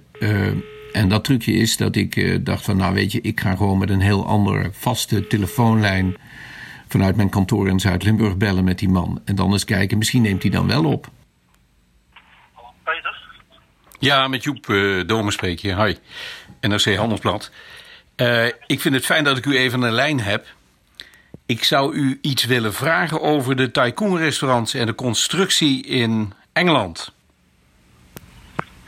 en 0.98 1.10
dat 1.10 1.24
trucje 1.24 1.54
is 1.54 1.78
dat 1.78 1.96
ik 1.96 2.16
uh, 2.16 2.38
dacht 2.42 2.64
van, 2.64 2.78
nou 2.78 2.94
weet 2.94 3.12
je, 3.12 3.22
ik 3.22 3.40
ga 3.40 3.56
gewoon 3.56 3.78
met 3.78 3.90
een 3.90 4.02
heel 4.02 4.26
andere 4.26 4.70
vaste 4.72 5.28
telefoonlijn 5.28 6.18
vanuit 6.88 7.16
mijn 7.16 7.30
kantoor 7.30 7.68
in 7.68 7.80
Zuid-Limburg 7.80 8.38
bellen 8.38 8.64
met 8.64 8.80
die 8.80 8.90
man. 8.90 9.22
En 9.26 9.36
dan 9.36 9.52
eens 9.52 9.66
kijken, 9.66 9.98
misschien 9.98 10.22
neemt 10.22 10.42
hij 10.42 10.52
dan 10.52 10.68
wel 10.68 10.86
op. 10.86 11.08
Peter? 12.84 13.24
Ja, 14.00 14.28
met 14.28 14.44
Joep 14.44 14.68
uh, 14.68 15.08
Domen 15.08 15.34
spreek 15.34 15.60
je. 15.60 15.74
Hoi, 15.74 15.98
NRC 16.62 16.96
Handelsblad. 16.96 17.52
Uh, 18.16 18.46
ik 18.46 18.82
vind 18.82 18.96
het 18.96 19.06
fijn 19.06 19.24
dat 19.24 19.38
ik 19.38 19.46
u 19.46 19.58
even 19.58 19.82
een 19.82 19.92
lijn 19.92 20.20
heb. 20.20 20.46
Ik 21.46 21.64
zou 21.64 21.96
u 21.96 22.20
iets 22.22 22.46
willen 22.46 22.74
vragen 22.74 23.22
over 23.22 23.56
de 23.56 23.72
Tycoon-restaurants 23.72 24.74
en 24.74 24.86
de 24.86 24.96
constructie 24.96 25.86
in 25.86 26.34
Engeland. 26.54 27.16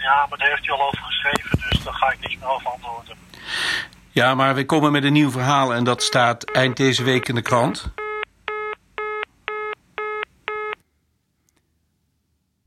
Ja, 0.09 0.25
maar 0.29 0.37
daar 0.37 0.49
heeft 0.49 0.65
hij 0.65 0.75
al 0.75 0.87
over 0.87 1.03
geschreven, 1.03 1.59
dus 1.69 1.83
daar 1.83 1.93
ga 1.93 2.11
ik 2.11 2.19
niks 2.19 2.37
meer 2.37 2.49
over 2.49 2.67
antwoorden. 2.67 3.15
Ja, 4.09 4.35
maar 4.35 4.55
we 4.55 4.65
komen 4.65 4.91
met 4.91 5.03
een 5.03 5.13
nieuw 5.13 5.31
verhaal 5.31 5.73
en 5.73 5.83
dat 5.83 6.03
staat 6.03 6.43
eind 6.43 6.77
deze 6.77 7.03
week 7.03 7.27
in 7.27 7.35
de 7.35 7.41
krant. 7.41 7.93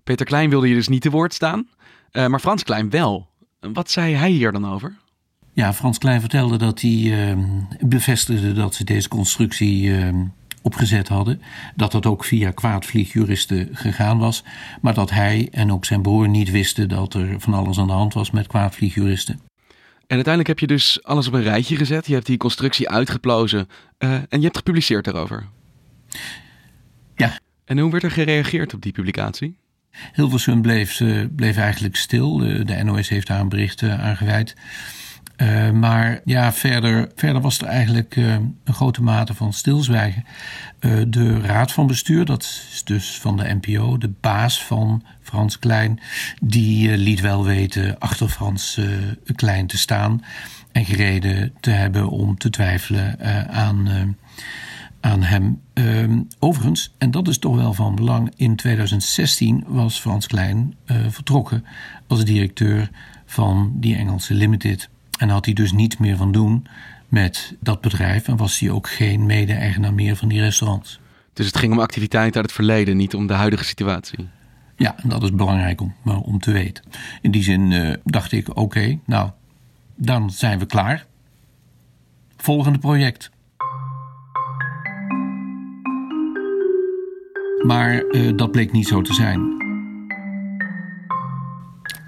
Peter 0.05 0.27
Klein 0.27 0.51
wilde 0.51 0.69
je 0.69 0.75
dus 0.75 0.89
niet 0.89 1.03
te 1.03 1.11
woord 1.11 1.35
staan, 1.35 1.69
uh, 2.13 2.27
maar 2.27 2.41
Frans 2.41 2.63
Klein 2.63 2.91
wel. 2.91 3.29
Wat 3.61 3.91
zei 3.91 4.15
hij 4.15 4.31
hier 4.31 4.53
dan 4.53 4.73
over? 4.73 4.97
Ja, 5.53 5.73
Frans 5.73 5.99
Klein 5.99 6.21
vertelde 6.21 6.57
dat 6.57 6.81
hij 6.81 6.91
uh, 6.91 7.37
bevestigde 7.81 8.53
dat 8.53 8.75
ze 8.75 8.85
deze 8.85 9.09
constructie 9.09 9.83
uh, 9.83 10.15
opgezet 10.63 11.09
hadden. 11.09 11.43
Dat 11.77 11.93
dat 11.93 12.07
ook 12.07 12.25
via 12.25 12.51
kwaadvliegjuristen 12.51 13.69
gegaan 13.73 14.19
was. 14.19 14.45
Maar 14.81 14.95
dat 14.95 15.11
hij 15.11 15.49
en 15.51 15.73
ook 15.73 15.85
zijn 15.85 16.03
broer 16.03 16.29
niet 16.29 16.51
wisten 16.51 16.89
dat 16.89 17.15
er 17.15 17.41
van 17.41 17.55
alles 17.55 17.79
aan 17.79 17.87
de 17.87 17.93
hand 17.93 18.15
was 18.15 18.31
met 18.31 18.47
kwaadvliegjuristen. 18.47 19.41
En 20.07 20.19
uiteindelijk 20.19 20.49
heb 20.49 20.59
je 20.59 20.75
dus 20.75 21.03
alles 21.03 21.27
op 21.27 21.33
een 21.33 21.43
rijtje 21.43 21.77
gezet. 21.77 22.07
Je 22.07 22.15
hebt 22.15 22.27
die 22.27 22.37
constructie 22.37 22.89
uitgeplozen 22.89 23.69
uh, 23.99 24.13
en 24.13 24.27
je 24.31 24.43
hebt 24.43 24.57
gepubliceerd 24.57 25.05
daarover. 25.05 25.47
Ja. 27.17 27.39
En 27.65 27.79
hoe 27.79 27.91
werd 27.91 28.03
er 28.03 28.11
gereageerd 28.11 28.75
op 28.75 28.83
die 28.83 28.93
publicatie? 28.93 29.57
Hilversum 30.13 30.63
bleef, 30.63 31.01
uh, 31.01 31.25
bleef 31.37 31.57
eigenlijk 31.57 31.97
stil. 31.97 32.45
Uh, 32.45 32.65
de 32.65 32.83
NOS 32.83 33.09
heeft 33.09 33.27
daar 33.27 33.41
een 33.41 33.49
bericht 33.49 33.83
aan 33.83 34.17
gewijd. 34.17 34.55
Uh, 35.43 35.71
maar 35.71 36.21
ja, 36.25 36.53
verder, 36.53 37.11
verder 37.15 37.43
was 37.43 37.59
er 37.59 37.67
eigenlijk 37.67 38.17
uh, 38.17 38.33
een 38.65 38.75
grote 38.75 39.03
mate 39.03 39.35
van 39.35 39.53
stilzwijgen. 39.53 40.25
Uh, 40.81 41.03
de 41.09 41.41
raad 41.41 41.73
van 41.73 41.87
bestuur, 41.87 42.25
dat 42.25 42.43
is 42.43 42.83
dus 42.85 43.19
van 43.21 43.37
de 43.37 43.59
NPO, 43.61 43.99
de 43.99 44.13
baas 44.21 44.65
van 44.65 45.05
Frans 45.23 45.59
Klein, 45.59 46.01
die 46.41 46.97
liet 46.97 47.21
wel 47.21 47.45
weten 47.45 47.99
achter 47.99 48.29
Frans 48.29 48.81
Klein 49.35 49.67
te 49.67 49.79
staan 49.79 50.25
en 50.73 50.85
gereden 50.85 51.53
te 51.61 51.71
hebben 51.71 52.09
om 52.09 52.39
te 52.39 52.51
twijfelen 52.51 53.21
aan, 53.51 54.17
aan 55.01 55.23
hem. 55.23 55.61
Ehm, 55.75 56.21
overigens, 56.39 56.95
en 56.99 57.11
dat 57.11 57.29
is 57.29 57.39
toch 57.39 57.57
wel 57.57 57.75
van 57.75 57.95
belang, 57.95 58.33
in 58.37 58.57
2016 58.57 59.65
was 59.67 60.01
Frans 60.01 60.27
Klein 60.27 60.75
vertrokken 61.09 61.65
als 62.07 62.25
directeur 62.25 62.91
van 63.27 63.73
die 63.75 63.97
Engelse 63.97 64.35
Limited. 64.35 64.91
En 65.19 65.29
had 65.29 65.45
hij 65.45 65.55
dus 65.55 65.73
niets 65.73 65.97
meer 65.97 66.17
van 66.17 66.33
doen 66.33 66.67
met 67.09 67.55
dat 67.61 67.81
bedrijf 67.81 68.29
en 68.29 68.37
was 68.37 68.59
hij 68.59 68.71
ook 68.71 68.89
geen 68.89 69.27
mede-eigenaar 69.27 69.95
meer 69.95 70.17
van 70.17 70.29
die 70.29 70.41
restaurants. 70.41 71.01
Dus 71.33 71.47
het 71.47 71.57
ging 71.57 71.73
om 71.73 71.81
activiteiten 71.81 72.35
uit 72.35 72.45
het 72.45 72.55
verleden, 72.55 72.97
niet 72.97 73.15
om 73.15 73.27
de 73.27 73.33
huidige 73.33 73.65
situatie? 73.65 74.29
Ja, 74.77 74.95
dat 75.03 75.23
is 75.23 75.33
belangrijk 75.33 75.81
om, 75.81 75.95
om 76.05 76.39
te 76.39 76.53
weten. 76.53 76.85
In 77.21 77.31
die 77.31 77.43
zin 77.43 77.71
uh, 77.71 77.95
dacht 78.05 78.33
ik, 78.33 78.57
oké, 78.57 78.99
nou, 79.07 79.31
dan 79.95 80.31
zijn 80.31 80.59
we 80.59 80.67
klaar. 80.67 81.07
Volgende 82.37 82.79
project. 82.79 83.31
Maar 87.67 88.05
uh, 88.05 88.37
dat 88.37 88.51
bleek 88.51 88.73
niet 88.73 88.89
zo 88.89 89.03
te 89.03 89.15
zijn. 89.15 89.62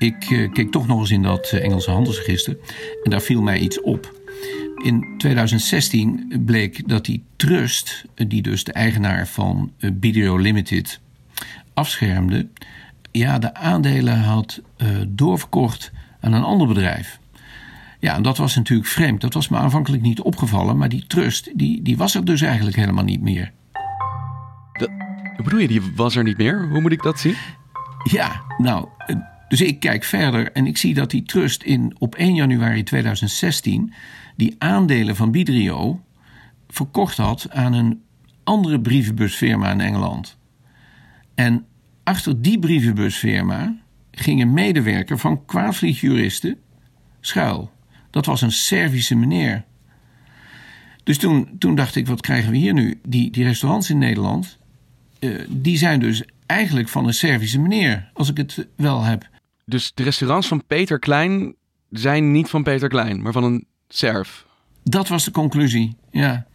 Ik 0.05 0.31
uh, 0.31 0.53
keek 0.53 0.71
toch 0.71 0.87
nog 0.87 1.01
eens 1.01 1.11
in 1.11 1.23
dat 1.23 1.53
uh, 1.55 1.65
Engelse 1.65 1.91
handelsregister 1.91 2.57
en 3.05 3.11
daar 3.11 3.21
viel 3.21 3.43
mij 3.43 3.59
iets 3.59 3.81
op. 3.81 4.21
In 4.83 5.15
2016 5.19 6.43
bleek 6.45 6.89
dat 6.89 7.05
die 7.05 7.25
trust, 7.37 8.05
die 8.15 8.43
dus 8.43 8.65
de 8.65 8.73
eigenaar 8.73 9.29
van 9.29 9.73
Video 10.01 10.37
Limited 10.37 11.01
afschermde, 11.75 12.49
ja, 13.11 13.39
de 13.39 13.55
aandelen 13.55 14.19
had 14.21 14.61
doorverkocht 15.09 15.93
aan 16.21 16.33
een 16.33 16.43
ander 16.43 16.67
bedrijf. 16.67 17.19
Ja, 18.01 18.15
en 18.15 18.23
dat 18.23 18.37
was 18.37 18.57
natuurlijk 18.57 18.89
vreemd. 18.89 19.21
Dat 19.21 19.35
was 19.35 19.49
me 19.49 19.57
aanvankelijk 19.57 20.03
niet 20.03 20.21
opgevallen, 20.21 20.77
maar 20.77 20.89
die 20.89 21.07
trust, 21.07 21.59
die, 21.59 21.83
die 21.83 21.97
was 21.97 22.15
er 22.15 22.25
dus 22.25 22.41
eigenlijk 22.41 22.77
helemaal 22.77 23.05
niet 23.05 23.23
meer. 23.23 23.53
Dat, 24.73 24.91
bedoel 25.37 25.61
je, 25.61 25.69
die 25.69 25.83
was 25.95 26.17
er 26.17 26.25
niet 26.25 26.39
meer? 26.39 26.69
Hoe 26.69 26.81
moet 26.81 26.93
ik 26.93 27.03
dat 27.03 27.21
zien? 27.21 27.37
Ja, 28.11 28.43
nou, 28.59 28.89
Dus 29.55 29.67
ik 29.67 29.81
kijk 29.81 30.05
verder 30.05 30.53
en 30.53 30.67
ik 30.67 30.77
zie 30.77 30.95
dat 30.95 31.11
die 31.11 31.23
trust 31.23 31.63
in, 31.63 31.95
op 31.99 32.15
1 32.15 32.35
januari 32.35 32.83
2016 32.83 33.93
die 34.37 34.55
aandelen 34.59 35.17
van 35.17 35.31
Bidrio 35.31 36.05
verkocht 36.69 37.17
had 37.17 37.51
aan 37.51 37.73
een 37.73 38.03
andere 38.45 38.81
brievenbusfirma 38.81 39.71
in 39.71 39.81
Engeland. 39.81 40.39
En 41.35 41.65
achter 42.05 42.43
die 42.43 42.59
brievenbusfirma 42.59 43.77
ging 44.11 44.41
een 44.41 44.53
medewerker 44.53 45.19
van 45.19 45.45
kwaadvliegjuristen 45.45 46.59
schuil. 47.21 47.71
Dat 48.11 48.27
was 48.27 48.43
een 48.43 48.53
Servische 48.53 49.17
meneer. 49.17 49.65
Dus 51.05 51.19
toen, 51.19 51.49
toen 51.59 51.75
dacht 51.75 51.97
ik, 51.97 52.07
wat 52.07 52.21
krijgen 52.21 52.51
we 52.51 52.57
hier 52.57 52.73
nu? 52.75 53.01
Die, 53.09 53.31
die 53.31 53.45
restaurants 53.45 53.91
in 53.91 53.99
Nederland, 53.99 54.59
uh, 55.21 55.45
die 55.49 55.77
zijn 55.77 56.01
dus 56.01 56.23
eigenlijk 56.47 56.89
van 56.89 57.07
een 57.07 57.15
Servische 57.15 57.61
meneer, 57.61 58.11
als 58.13 58.31
ik 58.31 58.37
het 58.37 58.67
wel 58.77 59.03
heb. 59.03 59.33
Dus 59.65 59.93
de 59.95 60.03
restaurants 60.03 60.49
van 60.49 60.67
Peter 60.67 60.99
Klein 60.99 61.55
zijn 61.91 62.33
niet 62.33 62.49
van 62.49 62.63
Peter 62.63 62.89
Klein, 62.89 63.23
maar 63.23 63.33
van 63.33 63.45
een 63.45 63.67
Serf. 63.89 64.47
Dat 64.83 65.09
was 65.09 65.25
de 65.25 65.31
conclusie, 65.31 65.97
ja. 66.11 66.47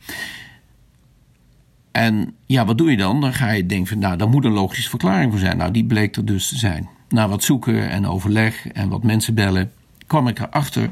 En 1.92 2.36
ja, 2.46 2.66
wat 2.66 2.78
doe 2.78 2.92
je 2.92 2.98
dan? 2.98 3.22
Dan 3.22 3.34
ga 3.34 3.52
je 3.52 3.66
denken 3.66 3.88
van, 3.88 4.00
nou, 4.00 4.18
daar 4.18 4.30
moet 4.30 4.46
een 4.46 4.52
logische 4.52 4.90
verklaring 4.90 5.32
voor 5.32 5.40
zijn. 5.40 5.58
Nou, 5.58 5.72
die 5.72 5.86
bleek 5.86 6.16
er 6.16 6.26
dus 6.26 6.48
te 6.48 6.58
zijn. 6.58 6.90
Na 7.10 7.28
wat 7.28 7.44
zoeken 7.44 7.90
en 7.90 8.08
overleg 8.08 8.68
en 8.68 8.90
wat 8.90 9.04
mensen 9.04 9.34
bellen, 9.34 9.72
kwam 10.08 10.28
ik 10.28 10.40
erachter 10.40 10.92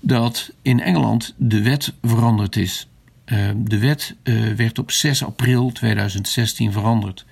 dat 0.00 0.52
in 0.62 0.80
Engeland 0.80 1.34
de 1.36 1.62
wet 1.62 1.92
veranderd 2.02 2.56
is. 2.56 2.88
Uh, 3.26 3.50
de 3.56 3.78
wet 3.78 4.14
uh, 4.22 4.52
werd 4.52 4.78
op 4.78 4.90
6 4.90 5.24
april 5.24 5.72
2016 5.72 6.72
veranderd. 6.72 7.26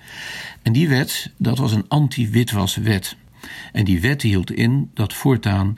En 0.61 0.73
die 0.73 0.89
wet, 0.89 1.31
dat 1.37 1.57
was 1.57 1.71
een 1.71 1.85
anti-witwaswet. 1.87 3.15
En 3.71 3.85
die 3.85 4.01
wet 4.01 4.21
hield 4.21 4.51
in 4.51 4.91
dat 4.93 5.13
voortaan 5.13 5.77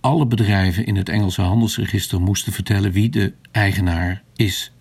alle 0.00 0.26
bedrijven 0.26 0.86
in 0.86 0.96
het 0.96 1.08
Engelse 1.08 1.42
handelsregister 1.42 2.20
moesten 2.20 2.52
vertellen 2.52 2.92
wie 2.92 3.08
de 3.08 3.32
eigenaar 3.50 4.22
is. 4.36 4.72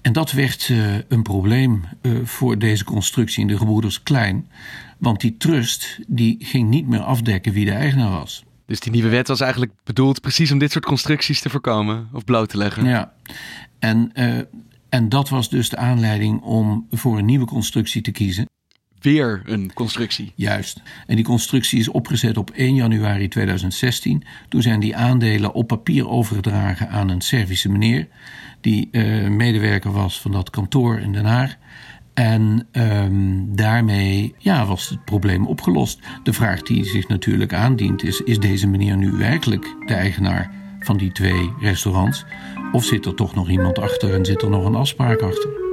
En 0.00 0.12
dat 0.12 0.32
werd 0.32 0.68
uh, 0.68 0.94
een 1.08 1.22
probleem 1.22 1.84
uh, 2.02 2.24
voor 2.24 2.58
deze 2.58 2.84
constructie 2.84 3.40
in 3.40 3.46
de 3.46 3.56
gebroeders 3.56 4.02
Klein. 4.02 4.48
Want 4.98 5.20
die 5.20 5.36
trust 5.36 5.98
die 6.06 6.36
ging 6.40 6.68
niet 6.68 6.86
meer 6.86 7.00
afdekken 7.00 7.52
wie 7.52 7.64
de 7.64 7.72
eigenaar 7.72 8.10
was. 8.10 8.44
Dus 8.66 8.80
die 8.80 8.92
nieuwe 8.92 9.08
wet 9.08 9.28
was 9.28 9.40
eigenlijk 9.40 9.72
bedoeld 9.84 10.20
precies 10.20 10.52
om 10.52 10.58
dit 10.58 10.72
soort 10.72 10.84
constructies 10.84 11.40
te 11.40 11.50
voorkomen 11.50 12.08
of 12.12 12.24
bloot 12.24 12.48
te 12.48 12.56
leggen. 12.56 12.84
Ja, 12.84 13.12
en, 13.78 14.10
uh, 14.14 14.38
en 14.88 15.08
dat 15.08 15.28
was 15.28 15.50
dus 15.50 15.68
de 15.68 15.76
aanleiding 15.76 16.40
om 16.40 16.86
voor 16.90 17.18
een 17.18 17.24
nieuwe 17.24 17.46
constructie 17.46 18.02
te 18.02 18.10
kiezen. 18.10 18.46
Weer 19.00 19.42
een 19.44 19.72
constructie. 19.72 20.32
Juist. 20.34 20.82
En 21.06 21.16
die 21.16 21.24
constructie 21.24 21.78
is 21.78 21.88
opgezet 21.88 22.36
op 22.36 22.50
1 22.50 22.74
januari 22.74 23.28
2016. 23.28 24.24
Toen 24.48 24.62
zijn 24.62 24.80
die 24.80 24.96
aandelen 24.96 25.52
op 25.52 25.66
papier 25.66 26.08
overgedragen 26.08 26.88
aan 26.88 27.08
een 27.08 27.20
Servische 27.20 27.68
meneer. 27.68 28.08
Die 28.60 28.88
uh, 28.92 29.28
medewerker 29.28 29.92
was 29.92 30.20
van 30.20 30.32
dat 30.32 30.50
kantoor 30.50 30.98
in 30.98 31.12
Den 31.12 31.24
Haag. 31.24 31.56
En 32.14 32.68
um, 32.72 33.56
daarmee 33.56 34.34
ja, 34.38 34.66
was 34.66 34.88
het 34.88 35.04
probleem 35.04 35.46
opgelost. 35.46 36.00
De 36.22 36.32
vraag 36.32 36.62
die 36.62 36.84
zich 36.84 37.08
natuurlijk 37.08 37.52
aandient 37.52 38.04
is: 38.04 38.20
is 38.20 38.38
deze 38.38 38.66
meneer 38.66 38.96
nu 38.96 39.10
werkelijk 39.10 39.74
de 39.86 39.94
eigenaar 39.94 40.50
van 40.80 40.96
die 40.96 41.12
twee 41.12 41.52
restaurants? 41.60 42.24
Of 42.72 42.84
zit 42.84 43.06
er 43.06 43.14
toch 43.14 43.34
nog 43.34 43.50
iemand 43.50 43.78
achter 43.78 44.14
en 44.14 44.24
zit 44.24 44.42
er 44.42 44.50
nog 44.50 44.64
een 44.64 44.74
afspraak 44.74 45.20
achter? 45.20 45.67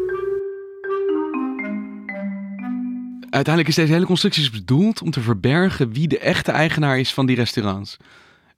Uiteindelijk 3.36 3.76
is 3.76 3.82
deze 3.84 3.94
hele 3.94 4.06
constructie 4.06 4.44
dus 4.44 4.60
bedoeld 4.60 5.02
om 5.02 5.12
te 5.12 5.22
verbergen 5.22 5.92
wie 5.92 6.08
de 6.08 6.20
echte 6.20 6.52
eigenaar 6.52 7.00
is 7.00 7.14
van 7.14 7.26
die 7.26 7.36
restaurants. 7.36 7.98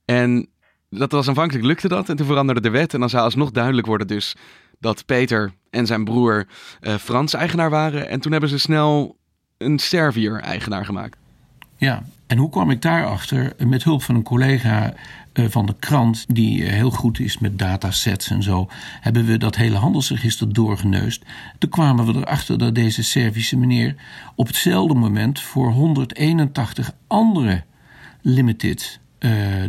En 0.05 0.47
dat 0.89 1.11
was 1.11 1.27
aanvankelijk 1.27 1.65
lukte 1.65 1.87
dat 1.87 2.09
en 2.09 2.15
toen 2.15 2.25
veranderde 2.25 2.61
de 2.61 2.69
wet 2.69 2.93
en 2.93 2.99
dan 2.99 3.09
zou 3.09 3.23
alsnog 3.23 3.51
duidelijk 3.51 3.87
worden 3.87 4.07
dus 4.07 4.35
dat 4.79 5.05
Peter 5.05 5.51
en 5.69 5.85
zijn 5.85 6.03
broer 6.03 6.47
uh, 6.81 6.95
Frans 6.95 7.33
eigenaar 7.33 7.69
waren. 7.69 8.09
En 8.09 8.19
toen 8.19 8.31
hebben 8.31 8.49
ze 8.49 8.57
snel 8.57 9.17
een 9.57 9.79
Servier 9.79 10.39
eigenaar 10.39 10.85
gemaakt. 10.85 11.17
Ja, 11.77 12.03
en 12.27 12.37
hoe 12.37 12.49
kwam 12.49 12.71
ik 12.71 12.81
daarachter? 12.81 13.53
Met 13.67 13.83
hulp 13.83 14.03
van 14.03 14.15
een 14.15 14.23
collega 14.23 14.93
van 15.45 15.65
de 15.65 15.75
krant, 15.79 16.25
die 16.27 16.61
uh, 16.61 16.69
heel 16.69 16.91
goed 16.91 17.19
is 17.19 17.37
met 17.37 17.59
datasets 17.59 18.29
en 18.29 18.43
zo, 18.43 18.67
hebben 19.01 19.25
we 19.25 19.37
dat 19.37 19.55
hele 19.55 19.77
handelsregister 19.77 20.53
doorgeneust. 20.53 21.23
Toen 21.57 21.69
kwamen 21.69 22.05
we 22.05 22.15
erachter 22.15 22.57
dat 22.57 22.75
deze 22.75 23.03
Servische 23.03 23.57
meneer 23.57 23.95
op 24.35 24.47
hetzelfde 24.47 24.93
moment 24.93 25.39
voor 25.39 25.71
181 25.71 26.91
andere 27.07 27.63
limited 28.21 28.99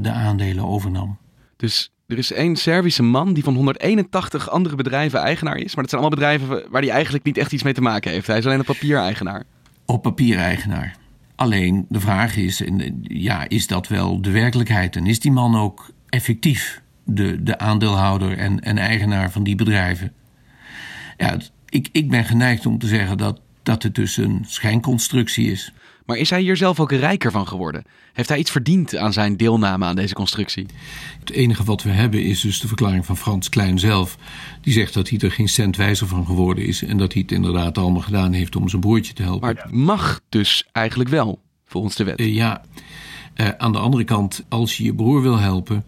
de 0.01 0.11
aandelen 0.11 0.65
overnam. 0.65 1.19
Dus 1.57 1.91
er 2.09 2.19
is 2.19 2.33
één 2.33 2.57
Servische 2.57 3.03
man 3.03 3.33
die 3.33 3.45
van 3.45 3.55
181 3.55 4.51
andere 4.51 4.77
bedrijven 4.77 5.21
eigenaar 5.21 5.57
is. 5.57 5.75
Maar 5.75 5.85
dat 5.85 5.90
zijn 5.90 6.03
allemaal 6.03 6.19
bedrijven 6.19 6.71
waar 6.71 6.83
hij 6.83 6.90
eigenlijk 6.90 7.25
niet 7.25 7.37
echt 7.37 7.53
iets 7.53 7.62
mee 7.62 7.73
te 7.73 7.81
maken 7.81 8.11
heeft. 8.11 8.27
Hij 8.27 8.38
is 8.38 8.47
alleen 8.47 8.59
een 8.59 8.64
papiereigenaar. 8.64 9.45
Op 9.87 10.03
papiereigenaar. 10.03 10.97
Alleen 11.38 11.87
de 11.88 12.01
vraag 12.01 12.37
is, 12.37 12.62
ja, 13.03 13.48
is 13.48 13.66
dat 13.66 13.88
wel 13.88 14.22
de 14.22 14.31
werkelijkheid? 14.31 14.96
En 14.96 15.07
is 15.07 15.20
die 15.20 15.33
man 15.33 15.57
ook 15.57 15.90
effectief 16.09 16.83
de, 17.05 17.42
de 17.42 17.59
aandeelhouder 17.59 18.38
en, 18.38 18.61
en 18.61 18.79
eigenaar 18.79 19.31
van 19.31 19.42
die 19.42 19.55
bedrijven? 19.55 20.12
Ja, 21.16 21.38
ik, 21.68 21.88
ik 21.92 22.11
ben 22.11 22.24
geneigd 22.24 22.66
om 22.66 22.79
te 22.79 22.87
zeggen 22.87 23.18
dat, 23.18 23.40
dat 23.62 23.83
het 23.83 23.94
dus 23.94 24.16
een 24.16 24.44
schijnconstructie 24.46 25.51
is. 25.51 25.72
Maar 26.09 26.16
is 26.16 26.31
hij 26.31 26.40
hier 26.40 26.57
zelf 26.57 26.81
ook 26.81 26.92
rijker 26.92 27.31
van 27.31 27.49
geworden? 27.49 27.85
Heeft 28.12 28.29
hij 28.29 28.38
iets 28.38 28.51
verdiend 28.51 28.97
aan 28.97 29.12
zijn 29.12 29.37
deelname 29.37 29.85
aan 29.85 29.97
deze 29.97 30.14
constructie? 30.14 30.66
Het 31.21 31.31
enige 31.31 31.64
wat 31.64 31.83
we 31.83 31.90
hebben 31.90 32.23
is 32.23 32.40
dus 32.40 32.61
de 32.61 32.66
verklaring 32.66 33.07
van 33.07 33.16
Frans 33.16 33.49
Klein 33.49 33.79
zelf. 33.79 34.18
Die 34.61 34.73
zegt 34.73 34.94
dat 34.94 35.09
hij 35.09 35.18
er 35.18 35.31
geen 35.31 35.49
cent 35.49 35.77
wijzer 35.77 36.07
van 36.07 36.27
geworden 36.27 36.66
is. 36.66 36.83
En 36.83 36.97
dat 36.97 37.12
hij 37.12 37.23
het 37.23 37.33
inderdaad 37.33 37.79
allemaal 37.79 38.03
gedaan 38.03 38.33
heeft 38.33 38.57
om 38.57 38.68
zijn 38.68 38.81
broertje 38.81 39.12
te 39.12 39.23
helpen. 39.23 39.40
Maar 39.40 39.62
het 39.64 39.73
mag 39.73 40.21
dus 40.29 40.68
eigenlijk 40.73 41.11
wel, 41.11 41.40
volgens 41.66 41.94
de 41.97 42.05
wet. 42.05 42.21
Uh, 42.21 42.35
ja, 42.35 42.62
uh, 43.37 43.49
aan 43.49 43.73
de 43.73 43.79
andere 43.79 44.05
kant, 44.05 44.44
als 44.49 44.77
je 44.77 44.85
je 44.85 44.94
broer 44.94 45.23
wil 45.23 45.38
helpen 45.38 45.85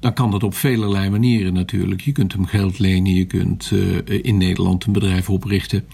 dan 0.00 0.12
kan 0.12 0.30
dat 0.30 0.42
op 0.42 0.54
velerlei 0.54 1.10
manieren 1.10 1.52
natuurlijk. 1.52 2.00
Je 2.00 2.12
kunt 2.12 2.32
hem 2.32 2.46
geld 2.46 2.78
lenen, 2.78 3.14
je 3.14 3.24
kunt 3.24 3.70
uh, 3.70 3.98
in 4.06 4.36
Nederland 4.36 4.84
een 4.84 4.92
bedrijf 4.92 5.30
oprichten. 5.30 5.84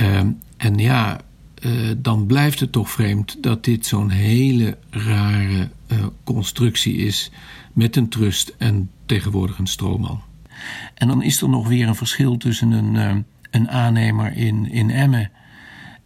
Uh, 0.00 0.18
en 0.56 0.78
ja, 0.78 1.20
uh, 1.60 1.90
dan 1.96 2.26
blijft 2.26 2.60
het 2.60 2.72
toch 2.72 2.90
vreemd 2.90 3.42
dat 3.42 3.64
dit 3.64 3.86
zo'n 3.86 4.10
hele 4.10 4.78
rare 4.90 5.68
uh, 5.92 6.06
constructie 6.24 6.96
is 6.96 7.30
met 7.72 7.96
een 7.96 8.08
trust 8.08 8.54
en 8.58 8.90
tegenwoordig 9.06 9.58
een 9.58 9.66
stroomman. 9.66 10.22
En 10.94 11.08
dan 11.08 11.22
is 11.22 11.42
er 11.42 11.48
nog 11.48 11.68
weer 11.68 11.88
een 11.88 11.94
verschil 11.94 12.36
tussen 12.36 12.70
een, 12.70 12.94
uh, 12.94 13.16
een 13.50 13.70
aannemer 13.70 14.36
in, 14.36 14.70
in 14.70 14.90
Emmen 14.90 15.30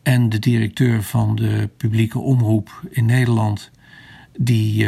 en 0.02 0.28
de 0.28 0.38
directeur 0.38 1.02
van 1.02 1.36
de 1.36 1.70
publieke 1.76 2.18
omroep 2.18 2.82
in 2.90 3.06
Nederland, 3.06 3.70
die 4.36 4.86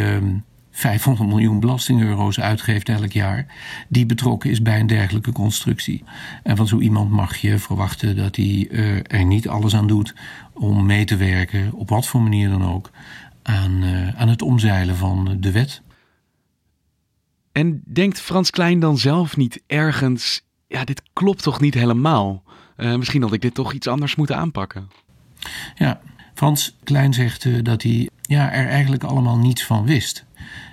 500 0.76 1.28
miljoen 1.28 1.60
belastingeuro's 1.60 2.40
uitgeeft 2.40 2.88
elk 2.88 3.12
jaar, 3.12 3.46
die 3.88 4.06
betrokken 4.06 4.50
is 4.50 4.62
bij 4.62 4.80
een 4.80 4.86
dergelijke 4.86 5.32
constructie. 5.32 6.04
En 6.42 6.56
van 6.56 6.66
zo 6.66 6.78
iemand 6.78 7.10
mag 7.10 7.36
je 7.36 7.58
verwachten 7.58 8.16
dat 8.16 8.36
hij 8.36 8.68
uh, 8.70 8.96
er 8.96 9.24
niet 9.24 9.48
alles 9.48 9.74
aan 9.74 9.86
doet 9.86 10.14
om 10.52 10.86
mee 10.86 11.04
te 11.04 11.16
werken, 11.16 11.72
op 11.72 11.88
wat 11.88 12.06
voor 12.06 12.20
manier 12.22 12.48
dan 12.48 12.64
ook, 12.64 12.90
aan, 13.42 13.82
uh, 13.82 14.20
aan 14.20 14.28
het 14.28 14.42
omzeilen 14.42 14.96
van 14.96 15.36
de 15.40 15.50
wet. 15.50 15.82
En 17.52 17.82
denkt 17.84 18.20
Frans 18.20 18.50
Klein 18.50 18.80
dan 18.80 18.98
zelf 18.98 19.36
niet 19.36 19.62
ergens, 19.66 20.42
ja, 20.66 20.84
dit 20.84 21.02
klopt 21.12 21.42
toch 21.42 21.60
niet 21.60 21.74
helemaal? 21.74 22.42
Uh, 22.76 22.96
misschien 22.96 23.22
had 23.22 23.32
ik 23.32 23.40
dit 23.40 23.54
toch 23.54 23.72
iets 23.72 23.86
anders 23.86 24.14
moeten 24.16 24.36
aanpakken. 24.36 24.90
Ja, 25.74 26.00
Frans 26.34 26.76
Klein 26.84 27.14
zegt 27.14 27.64
dat 27.64 27.82
hij 27.82 28.08
ja, 28.22 28.52
er 28.52 28.68
eigenlijk 28.68 29.04
allemaal 29.04 29.38
niets 29.38 29.64
van 29.64 29.84
wist. 29.84 30.25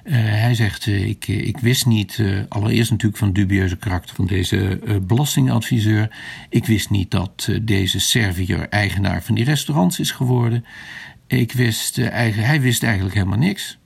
Uh, 0.03 0.13
hij 0.15 0.55
zegt, 0.55 0.85
uh, 0.85 1.07
ik, 1.07 1.27
ik 1.27 1.57
wist 1.57 1.85
niet, 1.85 2.23
allereerst 2.49 2.91
natuurlijk 2.91 3.17
van 3.17 3.27
het 3.27 3.37
dubieuze 3.37 3.77
karakter 3.77 4.15
van 4.15 4.25
deze 4.25 4.79
belastingadviseur. 5.07 6.15
Ik 6.49 6.65
wist 6.65 6.89
niet 6.89 7.11
dat 7.11 7.49
deze 7.61 7.99
Servier 7.99 8.69
eigenaar 8.69 9.23
van 9.23 9.35
die 9.35 9.43
restaurants 9.43 9.99
is 9.99 10.11
geworden. 10.11 10.65
Ik 11.27 11.51
wist, 11.51 11.97
eigen, 11.97 12.43
hij 12.45 12.61
wist 12.61 12.83
eigenlijk 12.83 13.15
helemaal 13.15 13.37
niks. 13.37 13.77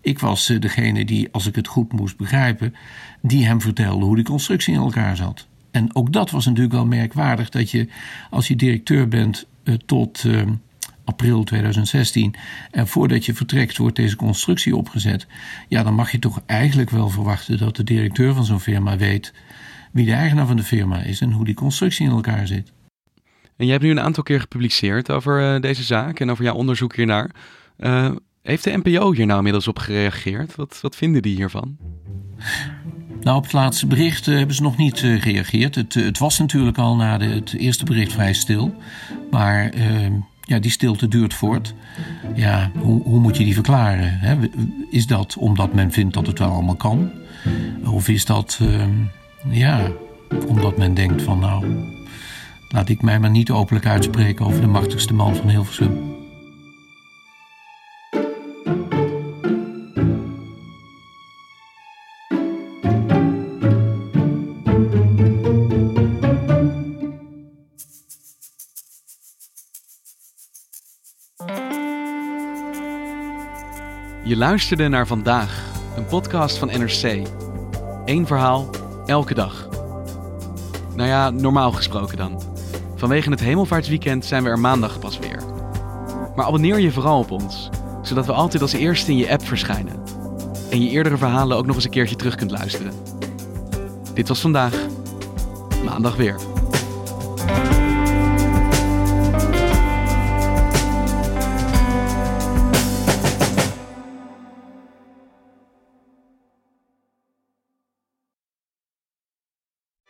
Ik 0.00 0.18
was 0.18 0.46
degene 0.58 1.04
die, 1.04 1.28
als 1.32 1.46
ik 1.46 1.54
het 1.54 1.68
goed 1.68 1.92
moest 1.92 2.16
begrijpen, 2.16 2.74
die 3.22 3.46
hem 3.46 3.60
vertelde 3.60 4.04
hoe 4.04 4.16
die 4.16 4.24
constructie 4.24 4.74
in 4.74 4.80
elkaar 4.80 5.16
zat. 5.16 5.46
En 5.70 5.94
ook 5.94 6.12
dat 6.12 6.30
was 6.30 6.44
natuurlijk 6.46 6.74
wel 6.74 6.86
merkwaardig, 6.86 7.48
dat 7.48 7.70
je 7.70 7.88
als 8.30 8.48
je 8.48 8.56
directeur 8.56 9.08
bent 9.08 9.46
tot 9.86 10.24
april 11.08 11.44
2016. 11.44 12.34
En 12.70 12.88
voordat 12.88 13.24
je 13.24 13.34
vertrekt 13.34 13.76
wordt 13.76 13.96
deze 13.96 14.16
constructie 14.16 14.76
opgezet. 14.76 15.26
Ja, 15.68 15.82
dan 15.82 15.94
mag 15.94 16.12
je 16.12 16.18
toch 16.18 16.42
eigenlijk 16.46 16.90
wel 16.90 17.08
verwachten 17.08 17.58
dat 17.58 17.76
de 17.76 17.84
directeur 17.84 18.34
van 18.34 18.44
zo'n 18.44 18.60
firma 18.60 18.96
weet 18.96 19.32
wie 19.92 20.06
de 20.06 20.12
eigenaar 20.12 20.46
van 20.46 20.56
de 20.56 20.62
firma 20.62 21.02
is 21.02 21.20
en 21.20 21.32
hoe 21.32 21.44
die 21.44 21.54
constructie 21.54 22.06
in 22.06 22.12
elkaar 22.12 22.46
zit. 22.46 22.72
En 23.56 23.66
je 23.66 23.72
hebt 23.72 23.84
nu 23.84 23.90
een 23.90 24.00
aantal 24.00 24.22
keer 24.22 24.40
gepubliceerd 24.40 25.10
over 25.10 25.54
uh, 25.54 25.60
deze 25.60 25.82
zaak 25.82 26.20
en 26.20 26.30
over 26.30 26.44
jouw 26.44 26.54
onderzoek 26.54 26.96
hiernaar. 26.96 27.30
Uh, 27.78 28.10
Heeft 28.42 28.64
de 28.64 28.80
NPO 28.82 29.12
hier 29.12 29.26
nou 29.26 29.38
inmiddels 29.38 29.68
op 29.68 29.78
gereageerd? 29.78 30.54
Wat, 30.54 30.78
wat 30.82 30.96
vinden 30.96 31.22
die 31.22 31.36
hiervan? 31.36 31.76
Nou, 33.20 33.36
op 33.36 33.42
het 33.42 33.52
laatste 33.52 33.86
bericht 33.86 34.28
eh, 34.28 34.36
hebben 34.36 34.54
ze 34.54 34.62
nog 34.62 34.76
niet 34.76 35.02
uh, 35.02 35.22
gereageerd. 35.22 35.74
Het, 35.74 35.94
het, 35.94 36.18
was 36.18 36.38
natuurlijk 36.38 36.78
al 36.78 36.96
na 36.96 37.18
de, 37.18 37.24
het 37.24 37.52
eerste 37.52 37.84
bericht 37.84 38.12
vrij 38.12 38.32
stil. 38.32 38.74
Maar 39.30 39.70
ehm, 39.70 40.12
ja, 40.48 40.58
die 40.58 40.70
stilte 40.70 41.08
duurt 41.08 41.34
voort. 41.34 41.74
Ja, 42.34 42.70
hoe, 42.78 43.02
hoe 43.02 43.20
moet 43.20 43.36
je 43.36 43.44
die 43.44 43.54
verklaren? 43.54 44.18
Hè? 44.18 44.36
Is 44.90 45.06
dat 45.06 45.36
omdat 45.36 45.74
men 45.74 45.92
vindt 45.92 46.14
dat 46.14 46.26
het 46.26 46.38
wel 46.38 46.50
allemaal 46.50 46.76
kan? 46.76 47.10
Of 47.84 48.08
is 48.08 48.24
dat, 48.24 48.58
ehm, 48.62 48.90
ja, 49.48 49.92
omdat 50.46 50.76
men 50.76 50.94
denkt 50.94 51.22
van 51.22 51.38
nou, 51.38 51.66
laat 52.68 52.88
ik 52.88 53.02
mij 53.02 53.20
maar 53.20 53.30
niet 53.30 53.50
openlijk 53.50 53.86
uitspreken 53.86 54.46
over 54.46 54.60
de 54.60 54.66
machtigste 54.66 55.14
man 55.14 55.36
van 55.36 55.48
Hilversum. 55.48 56.17
Je 74.28 74.36
luisterde 74.36 74.88
naar 74.88 75.06
vandaag, 75.06 75.64
een 75.96 76.06
podcast 76.06 76.58
van 76.58 76.68
NRC. 76.68 77.26
Eén 78.04 78.26
verhaal, 78.26 78.70
elke 79.06 79.34
dag. 79.34 79.68
Nou 80.94 81.08
ja, 81.08 81.30
normaal 81.30 81.72
gesproken 81.72 82.16
dan. 82.16 82.42
Vanwege 82.94 83.30
het 83.30 83.40
hemelvaartsweekend 83.40 84.24
zijn 84.24 84.42
we 84.42 84.48
er 84.48 84.58
maandag 84.58 84.98
pas 84.98 85.18
weer. 85.18 85.42
Maar 86.36 86.46
abonneer 86.46 86.78
je 86.78 86.92
vooral 86.92 87.18
op 87.18 87.30
ons, 87.30 87.68
zodat 88.02 88.26
we 88.26 88.32
altijd 88.32 88.62
als 88.62 88.72
eerste 88.72 89.10
in 89.10 89.16
je 89.16 89.30
app 89.30 89.46
verschijnen. 89.46 90.02
En 90.70 90.82
je 90.82 90.90
eerdere 90.90 91.16
verhalen 91.16 91.56
ook 91.56 91.66
nog 91.66 91.74
eens 91.74 91.84
een 91.84 91.90
keertje 91.90 92.16
terug 92.16 92.34
kunt 92.34 92.50
luisteren. 92.50 92.92
Dit 94.14 94.28
was 94.28 94.40
vandaag, 94.40 94.74
maandag 95.84 96.16
weer. 96.16 96.57